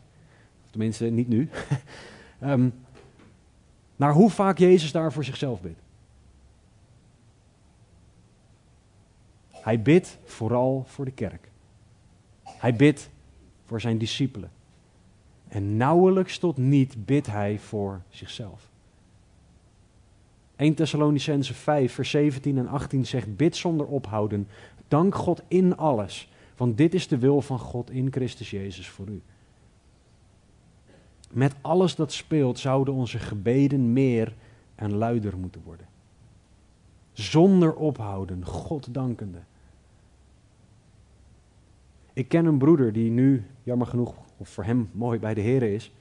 [0.73, 1.49] tenminste niet nu,
[2.41, 2.69] ehm,
[3.97, 5.81] naar hoe vaak Jezus daar voor zichzelf bidt.
[9.49, 11.51] Hij bidt vooral voor de kerk.
[12.43, 13.11] Hij bidt
[13.65, 14.51] voor zijn discipelen.
[15.49, 18.71] En nauwelijks tot niet bidt hij voor zichzelf.
[20.57, 24.49] 1 Thessalonicense 5, vers 17 en 18 zegt: Bid zonder ophouden.
[24.89, 26.31] Dank God in alles.
[26.57, 29.23] Want dit is de wil van God in Christus Jezus voor u.
[31.33, 34.35] Met alles dat speelt zouden onze gebeden meer
[34.75, 35.87] en luider moeten worden.
[37.13, 39.39] Zonder ophouden, God dankende.
[42.13, 45.63] Ik ken een broeder die nu, jammer genoeg, of voor hem mooi bij de Heer
[45.63, 45.93] is,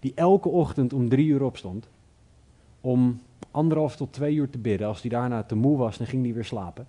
[0.00, 1.88] die elke ochtend om drie uur opstond,
[2.80, 4.88] om anderhalf tot twee uur te bidden.
[4.88, 6.86] Als hij daarna te moe was, dan ging hij weer slapen.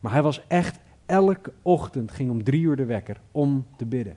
[0.00, 4.16] Maar hij was echt elke ochtend, ging om drie uur de wekker om te bidden.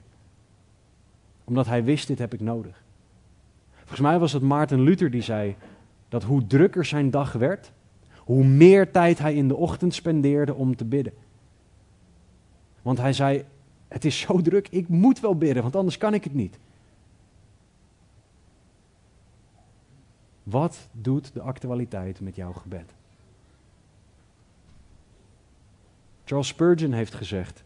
[1.44, 2.82] Omdat hij wist, dit heb ik nodig.
[3.74, 5.56] Volgens mij was het Maarten Luther die zei
[6.08, 7.72] dat hoe drukker zijn dag werd,
[8.18, 11.12] hoe meer tijd hij in de ochtend spendeerde om te bidden.
[12.82, 13.44] Want hij zei:
[13.88, 16.58] Het is zo druk, ik moet wel bidden, want anders kan ik het niet.
[20.42, 22.94] Wat doet de actualiteit met jouw gebed?
[26.24, 27.64] Charles Spurgeon heeft gezegd: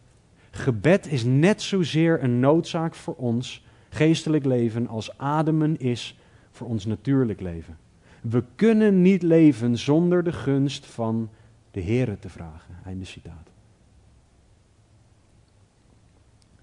[0.51, 3.64] Gebed is net zozeer een noodzaak voor ons
[3.95, 6.17] geestelijk leven als ademen is
[6.51, 7.77] voor ons natuurlijk leven.
[8.21, 11.29] We kunnen niet leven zonder de gunst van
[11.71, 12.75] de Here te vragen.
[12.85, 13.49] Einde citaat.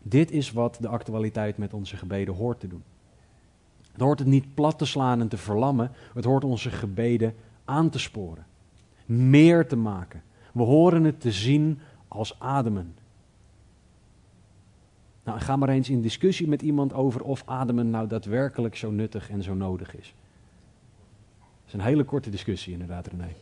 [0.02, 2.82] Dit is wat de actualiteit met onze gebeden hoort te doen.
[3.92, 5.90] Het hoort het niet plat te slaan en te verlammen.
[6.14, 8.46] Het hoort onze gebeden aan te sporen.
[9.06, 10.22] Meer te maken.
[10.52, 11.78] We horen het te zien
[12.08, 12.94] als ademen.
[15.24, 19.30] Nou, ga maar eens in discussie met iemand over of ademen nou daadwerkelijk zo nuttig
[19.30, 20.14] en zo nodig is.
[21.38, 23.32] Dat is een hele korte discussie inderdaad, René.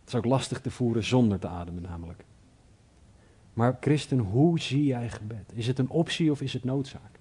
[0.00, 2.24] Het is ook lastig te voeren zonder te ademen namelijk.
[3.52, 5.52] Maar christen, hoe zie jij gebed?
[5.54, 7.18] Is het een optie of is het noodzaak?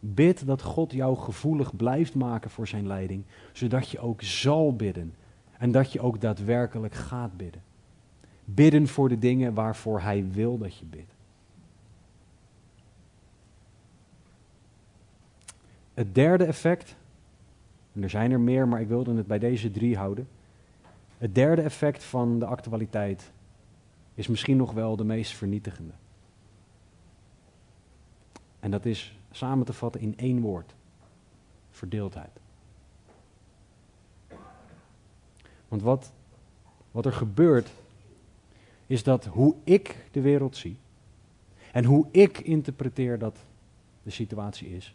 [0.00, 5.14] Bid dat God jou gevoelig blijft maken voor zijn leiding, zodat je ook zal bidden
[5.58, 7.62] en dat je ook daadwerkelijk gaat bidden.
[8.44, 11.12] Bidden voor de dingen waarvoor Hij wil dat je bidt.
[15.94, 16.96] Het derde effect,
[17.92, 20.28] en er zijn er meer, maar ik wilde het bij deze drie houden.
[21.18, 23.32] Het derde effect van de actualiteit
[24.14, 25.92] is misschien nog wel de meest vernietigende.
[28.60, 30.74] En dat is samen te vatten in één woord:
[31.70, 32.40] verdeeldheid.
[35.68, 36.12] Want wat,
[36.90, 37.72] wat er gebeurt,
[38.94, 40.76] is dat hoe ik de wereld zie
[41.72, 43.44] en hoe ik interpreteer dat
[44.02, 44.94] de situatie is,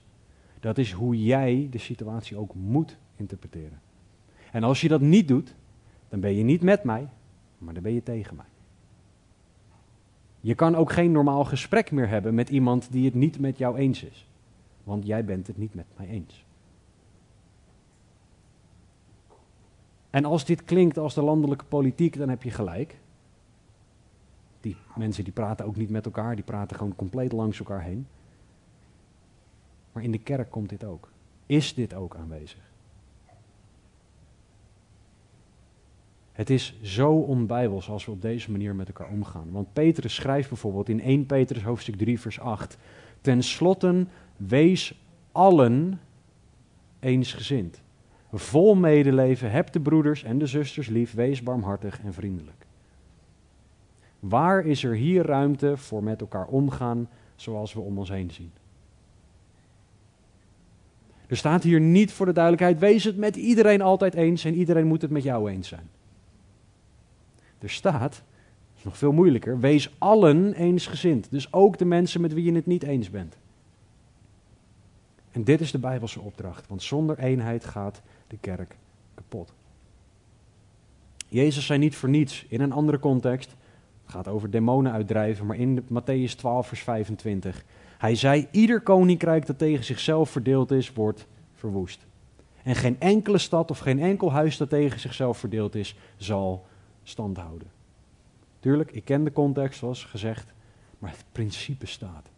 [0.60, 3.82] dat is hoe jij de situatie ook moet interpreteren.
[4.52, 5.56] En als je dat niet doet,
[6.10, 7.08] dan ben je niet met mij,
[7.58, 8.46] maar dan ben je tegen mij.
[10.42, 13.78] Je kan ook geen normaal gesprek meer hebben met iemand die het niet met jou
[13.78, 14.28] eens is,
[14.84, 16.46] want jij bent het niet met mij eens.
[20.10, 23.00] En als dit klinkt als de landelijke politiek, dan heb je gelijk.
[24.62, 28.08] Die mensen die praten ook niet met elkaar, die praten gewoon compleet langs elkaar heen.
[29.92, 31.12] Maar in de kerk komt dit ook.
[31.46, 32.70] Is dit ook aanwezig?
[36.32, 39.52] Het is zo onbijbels als we op deze manier met elkaar omgaan.
[39.52, 42.78] Want Petrus schrijft bijvoorbeeld in 1 Petrus hoofdstuk 3 vers 8.
[43.22, 44.06] Ten slotte
[44.38, 45.00] wees
[45.32, 46.00] allen
[47.00, 47.82] eensgezind.
[48.34, 52.66] Vol medeleven, heb de broeders en de zusters lief, wees barmhartig en vriendelijk.
[54.20, 58.52] Waar is er hier ruimte voor met elkaar omgaan zoals we om ons heen zien?
[61.28, 64.88] Er staat hier niet voor de duidelijkheid, wees het met iedereen altijd eens en iedereen
[64.88, 65.90] moet het met jou eens zijn.
[67.60, 68.22] Er staat,
[68.82, 71.32] nog veel moeilijker, wees allen eensgezind.
[71.32, 73.38] Dus ook de mensen met wie je het niet eens bent.
[75.32, 78.76] En dit is de Bijbelse opdracht, want zonder eenheid gaat de kerk
[79.14, 79.54] kapot.
[81.28, 83.56] Jezus zei niet voor niets in een andere context.
[84.10, 87.64] Gaat over demonen uitdrijven, maar in Matthäus 12, vers 25.
[87.98, 92.06] Hij zei: Ieder koninkrijk dat tegen zichzelf verdeeld is, wordt verwoest.
[92.64, 96.66] En geen enkele stad of geen enkel huis dat tegen zichzelf verdeeld is, zal
[97.04, 97.68] stand houden.
[98.60, 100.54] Tuurlijk, ik ken de context, zoals gezegd,
[101.00, 102.30] maar het principe staat.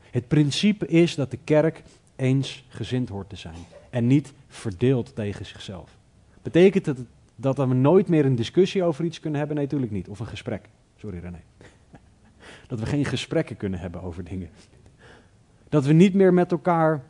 [0.00, 1.82] Het principe is dat de kerk
[2.16, 5.96] eensgezind hoort te zijn en niet verdeeld tegen zichzelf.
[6.42, 6.98] Betekent het
[7.40, 9.56] dat we nooit meer een discussie over iets kunnen hebben?
[9.56, 10.08] Nee, natuurlijk niet.
[10.08, 10.68] Of een gesprek.
[10.96, 11.40] Sorry René.
[12.68, 14.48] Dat we geen gesprekken kunnen hebben over dingen.
[15.68, 17.04] Dat we niet meer met elkaar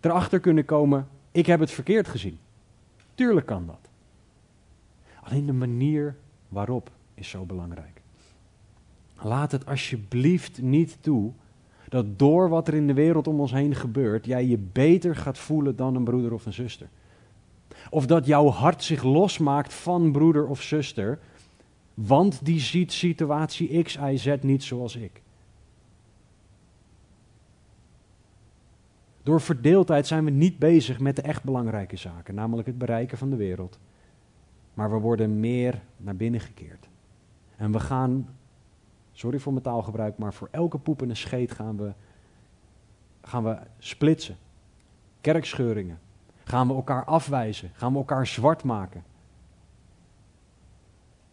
[0.00, 2.38] erachter kunnen komen, ik heb het verkeerd gezien.
[3.14, 3.90] Tuurlijk kan dat.
[5.22, 6.16] Alleen de manier
[6.48, 8.00] waarop is zo belangrijk.
[9.20, 11.32] Laat het alsjeblieft niet toe
[11.88, 15.38] dat door wat er in de wereld om ons heen gebeurt, jij je beter gaat
[15.38, 16.88] voelen dan een broeder of een zuster.
[17.90, 21.18] Of dat jouw hart zich losmaakt van broeder of zuster,
[21.94, 25.22] want die ziet situatie X, Y, Z niet zoals ik.
[29.22, 33.30] Door verdeeldheid zijn we niet bezig met de echt belangrijke zaken, namelijk het bereiken van
[33.30, 33.78] de wereld.
[34.74, 36.88] Maar we worden meer naar binnen gekeerd.
[37.56, 38.28] En we gaan
[39.12, 41.92] Sorry voor mijn taalgebruik, maar voor elke poep en een scheet gaan we,
[43.22, 44.36] gaan we splitsen.
[45.20, 45.98] Kerkscheuringen.
[46.44, 47.70] Gaan we elkaar afwijzen.
[47.74, 49.04] Gaan we elkaar zwart maken.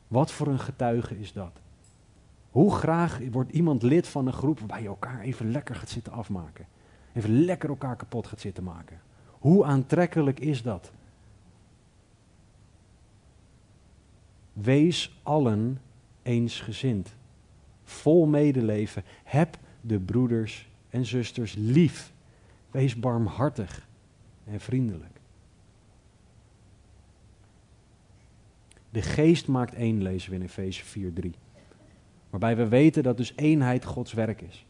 [0.07, 1.51] Wat voor een getuige is dat?
[2.49, 6.14] Hoe graag wordt iemand lid van een groep waarbij je elkaar even lekker gaat zitten
[6.14, 6.68] afmaken?
[7.14, 9.01] Even lekker elkaar kapot gaat zitten maken.
[9.39, 10.91] Hoe aantrekkelijk is dat?
[14.53, 15.82] Wees allen
[16.22, 17.16] eensgezind.
[17.84, 19.03] Vol medeleven.
[19.24, 22.12] Heb de broeders en zusters lief.
[22.72, 23.88] Wees barmhartig
[24.51, 25.19] en vriendelijk.
[28.89, 31.29] De geest maakt één, lezen we in Efeze 4:3.
[32.29, 34.65] Waarbij we weten dat dus eenheid Gods werk is.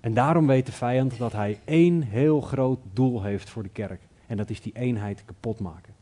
[0.00, 4.00] En daarom weet de vijand dat hij één heel groot doel heeft voor de kerk.
[4.26, 5.94] En dat is die eenheid kapot maken.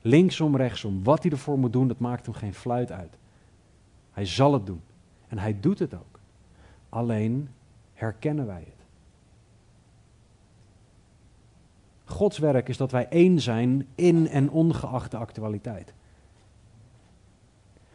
[0.00, 3.16] Linksom, rechtsom, wat hij ervoor moet doen, dat maakt hem geen fluit uit.
[4.12, 4.80] Hij zal het doen.
[5.28, 6.20] En hij doet het ook.
[6.88, 7.48] Alleen
[7.94, 8.77] herkennen wij het.
[12.08, 15.92] Gods werk is dat wij één zijn in en ongeacht de actualiteit.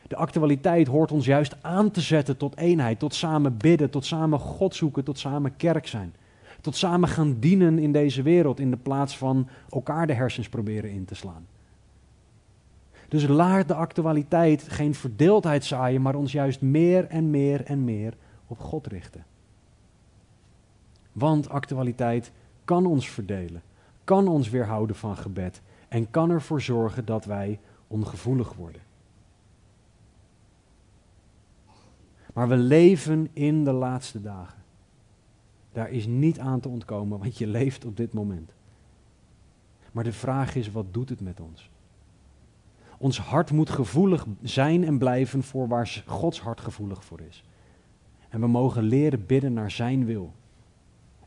[0.07, 4.39] De actualiteit hoort ons juist aan te zetten tot eenheid, tot samen bidden, tot samen
[4.39, 6.15] God zoeken, tot samen kerk zijn.
[6.61, 10.89] Tot samen gaan dienen in deze wereld in de plaats van elkaar de hersens proberen
[10.91, 11.45] in te slaan.
[13.07, 18.13] Dus laat de actualiteit geen verdeeldheid zaaien, maar ons juist meer en meer en meer
[18.47, 19.25] op God richten.
[21.11, 22.31] Want actualiteit
[22.65, 23.61] kan ons verdelen,
[24.03, 28.81] kan ons weerhouden van gebed en kan ervoor zorgen dat wij ongevoelig worden.
[32.33, 34.61] Maar we leven in de laatste dagen.
[35.71, 38.53] Daar is niet aan te ontkomen, want je leeft op dit moment.
[39.91, 41.69] Maar de vraag is, wat doet het met ons?
[42.97, 47.43] Ons hart moet gevoelig zijn en blijven voor waar Gods hart gevoelig voor is.
[48.29, 50.33] En we mogen leren bidden naar Zijn wil.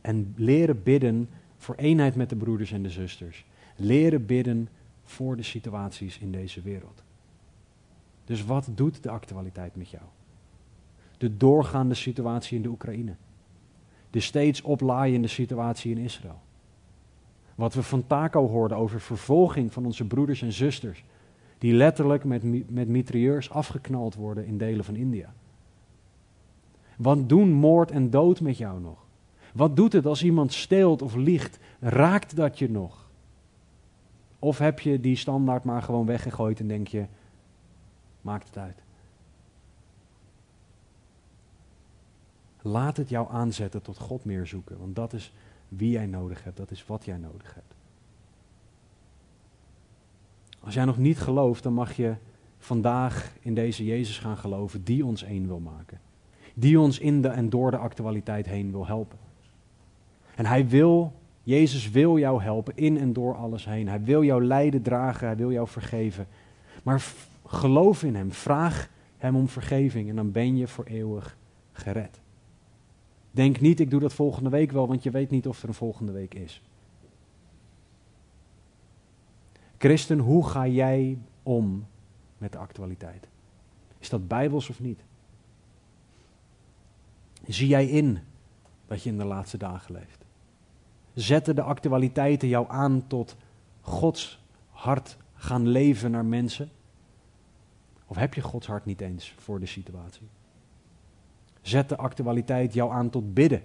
[0.01, 1.29] En leren bidden
[1.67, 3.45] voor eenheid met de broeders en de zusters.
[3.77, 4.69] Leren bidden
[5.05, 7.03] voor de situaties in deze wereld.
[8.25, 10.03] Dus wat doet de actualiteit met jou?
[11.19, 13.14] De doorgaande situatie in de Oekraïne.
[14.11, 16.41] De steeds oplaaiende situatie in Israël.
[17.55, 21.05] Wat we van Taco hoorden over vervolging van onze broeders en zusters.
[21.59, 25.35] Die letterlijk met, met mitrailleurs afgeknald worden in delen van India.
[26.97, 29.05] Wat doen moord en dood met jou nog?
[29.57, 31.59] Wat doet het als iemand steelt of liegt?
[31.80, 33.09] Raakt dat je nog?
[34.38, 37.07] Of heb je die standaard maar gewoon weggegooid en denk je,
[38.20, 38.82] maakt het uit?
[42.62, 45.32] Laat het jou aanzetten tot God meer zoeken, want dat is
[45.68, 47.74] wie jij nodig hebt, dat is wat jij nodig hebt.
[50.61, 52.14] Als jij nog niet gelooft, dan mag je
[52.59, 56.00] vandaag in deze Jezus gaan geloven die ons één wil maken.
[56.54, 59.24] Die ons in de en door de actualiteit heen wil helpen.
[60.37, 61.12] En hij wil,
[61.43, 63.89] Jezus wil jou helpen in en door alles heen.
[63.89, 66.26] Hij wil jou lijden dragen, hij wil jou vergeven.
[66.82, 67.05] Maar
[67.47, 71.37] geloof in hem, vraag hem om vergeving en dan ben je voor eeuwig
[71.72, 72.20] gered.
[73.30, 75.74] Denk niet, ik doe dat volgende week wel, want je weet niet of er een
[75.74, 76.62] volgende week is.
[79.78, 81.87] Christen, hoe ga jij om
[82.39, 83.28] met de actualiteit?
[83.99, 85.01] Is dat bijbels of niet?
[87.47, 88.18] Zie jij in
[88.87, 90.26] dat je in de laatste dagen leeft?
[91.17, 93.37] Zetten de actualiteiten jou aan tot
[93.81, 96.71] Gods hart gaan leven naar mensen?
[98.07, 100.29] Of heb je Gods hart niet eens voor de situatie?
[101.61, 103.62] Zet de actualiteit jou aan tot bidden?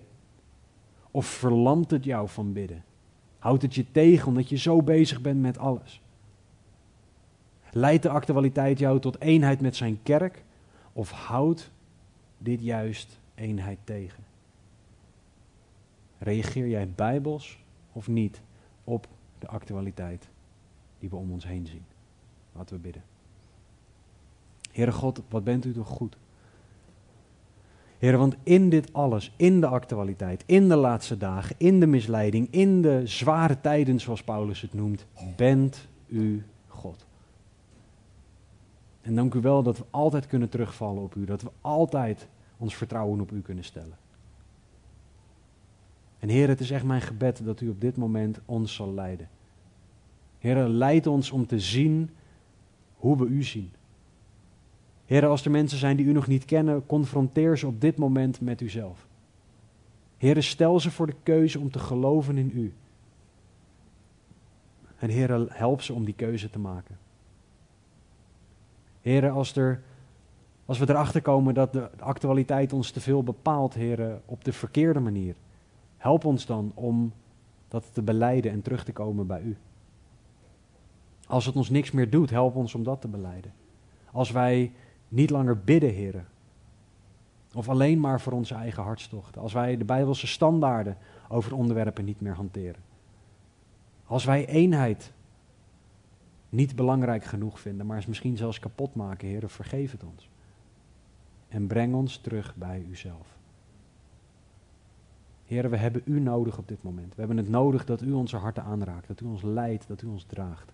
[1.12, 2.84] Of verlamt het jou van bidden?
[3.40, 6.02] Houdt het je tegen omdat je zo bezig bent met alles?
[7.72, 10.44] Leidt de actualiteit jou tot eenheid met zijn kerk?
[10.94, 11.72] Of houdt
[12.38, 14.31] dit juist eenheid tegen?
[16.24, 18.42] Reageer jij bijbels of niet
[18.84, 19.08] op
[19.40, 20.30] de actualiteit
[21.00, 21.86] die we om ons heen zien?
[22.52, 23.04] Laten we bidden.
[24.72, 26.18] Heere God, wat bent u toch goed?
[27.98, 32.48] Heer, want in dit alles, in de actualiteit, in de laatste dagen, in de misleiding,
[32.52, 35.06] in de zware tijden, zoals Paulus het noemt,
[35.36, 37.06] bent u God.
[39.02, 42.76] En dank u wel dat we altijd kunnen terugvallen op u, dat we altijd ons
[42.76, 43.98] vertrouwen op u kunnen stellen.
[46.22, 49.30] En Heer, het is echt mijn gebed dat u op dit moment ons zal leiden.
[50.40, 52.10] Heer, leid ons om te zien
[52.96, 53.72] hoe we u zien.
[55.06, 58.42] Heer, als er mensen zijn die u nog niet kennen, confronteer ze op dit moment
[58.42, 59.08] met uzelf.
[60.18, 62.74] Heer, stel ze voor de keuze om te geloven in u.
[64.98, 66.98] En Heer, help ze om die keuze te maken.
[69.02, 69.82] Heer, als, er,
[70.66, 75.00] als we erachter komen dat de actualiteit ons te veel bepaalt, Heer, op de verkeerde
[75.00, 75.36] manier,
[76.02, 77.14] help ons dan om
[77.68, 79.58] dat te beleiden en terug te komen bij u.
[81.28, 83.54] Als het ons niks meer doet, help ons om dat te beleiden.
[84.12, 84.74] Als wij
[85.08, 86.28] niet langer bidden, heren.
[87.54, 89.42] Of alleen maar voor onze eigen hartstochten.
[89.42, 90.98] Als wij de Bijbelse standaarden
[91.30, 92.82] over onderwerpen niet meer hanteren.
[94.06, 95.14] Als wij eenheid
[96.50, 99.28] niet belangrijk genoeg vinden, maar is misschien zelfs kapot maken.
[99.28, 100.30] Heer, vergeef het ons.
[101.48, 103.40] En breng ons terug bij uzelf.
[105.52, 107.16] Heer, we hebben u nodig op dit moment.
[107.16, 110.08] We hebben het nodig dat u onze harten aanraakt, dat u ons leidt, dat u
[110.08, 110.72] ons draagt.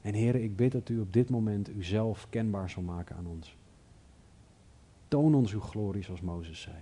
[0.00, 3.56] En Heer, ik bid dat u op dit moment uzelf kenbaar zal maken aan ons.
[5.08, 6.76] Toon ons uw glorie zoals Mozes zei.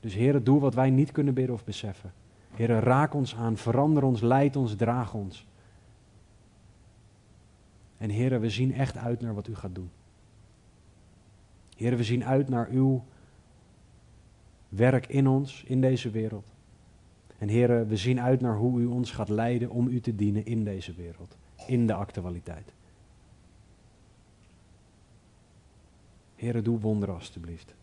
[0.00, 2.12] Dus Heer, doe wat wij niet kunnen bidden of beseffen.
[2.50, 5.46] Heer, raak ons aan, verander ons, leid ons, draag ons.
[7.96, 9.90] En Heer, we zien echt uit naar wat u gaat doen.
[11.80, 13.04] Heer, we zien uit naar uw
[14.68, 16.52] werk in ons, in deze wereld.
[17.38, 20.46] En Heer, we zien uit naar hoe u ons gaat leiden om u te dienen
[20.46, 22.72] in deze wereld, in de actualiteit.
[26.34, 27.74] Heer, doe wonderen alstublieft.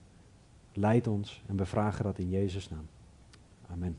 [0.73, 2.87] Leid ons en we vragen dat in Jezus' naam.
[3.71, 3.97] Amen.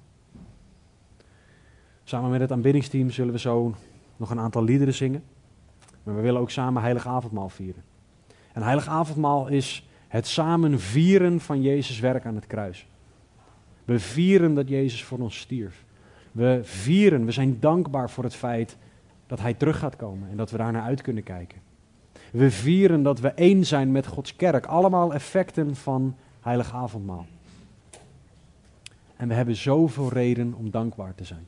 [2.05, 3.75] Samen met het aanbiddingsteam zullen we zo
[4.17, 5.23] nog een aantal liederen zingen.
[6.03, 7.83] Maar we willen ook samen Heilig Avondmaal vieren.
[8.59, 12.87] En Heilig Avondmaal is het samen vieren van Jezus' werk aan het kruis.
[13.85, 15.85] We vieren dat Jezus voor ons stierf.
[16.33, 18.77] We vieren, we zijn dankbaar voor het feit
[19.27, 21.59] dat Hij terug gaat komen en dat we daar naar uit kunnen kijken.
[22.33, 24.67] We vieren dat we één zijn met Gods kerk.
[24.67, 27.27] Allemaal effecten van Heilig Avondmaal.
[29.17, 31.47] En we hebben zoveel reden om dankbaar te zijn.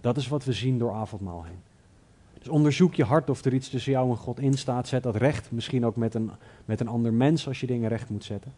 [0.00, 1.73] Dat is wat we zien door avondmaal heen.
[2.44, 4.88] Dus onderzoek je hart of er iets tussen jou en God in staat.
[4.88, 5.50] Zet dat recht.
[5.52, 6.30] Misschien ook met een,
[6.64, 8.52] met een ander mens als je dingen recht moet zetten.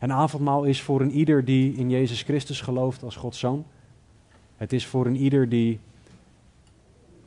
[0.00, 3.64] En avondmaal is voor een ieder die in Jezus Christus gelooft als Gods zoon.
[4.56, 5.80] Het is voor een ieder die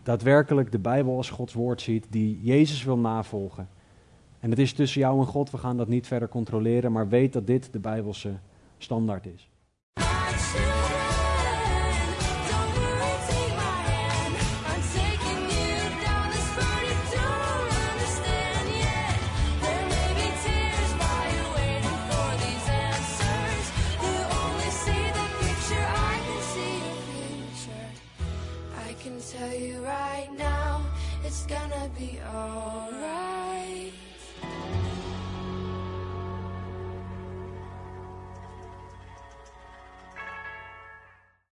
[0.03, 3.69] daadwerkelijk de Bijbel als Gods woord ziet, die Jezus wil navolgen.
[4.39, 7.33] En het is tussen jou en God, we gaan dat niet verder controleren, maar weet
[7.33, 8.33] dat dit de Bijbelse
[8.77, 9.49] standaard is.
[31.97, 32.76] be all.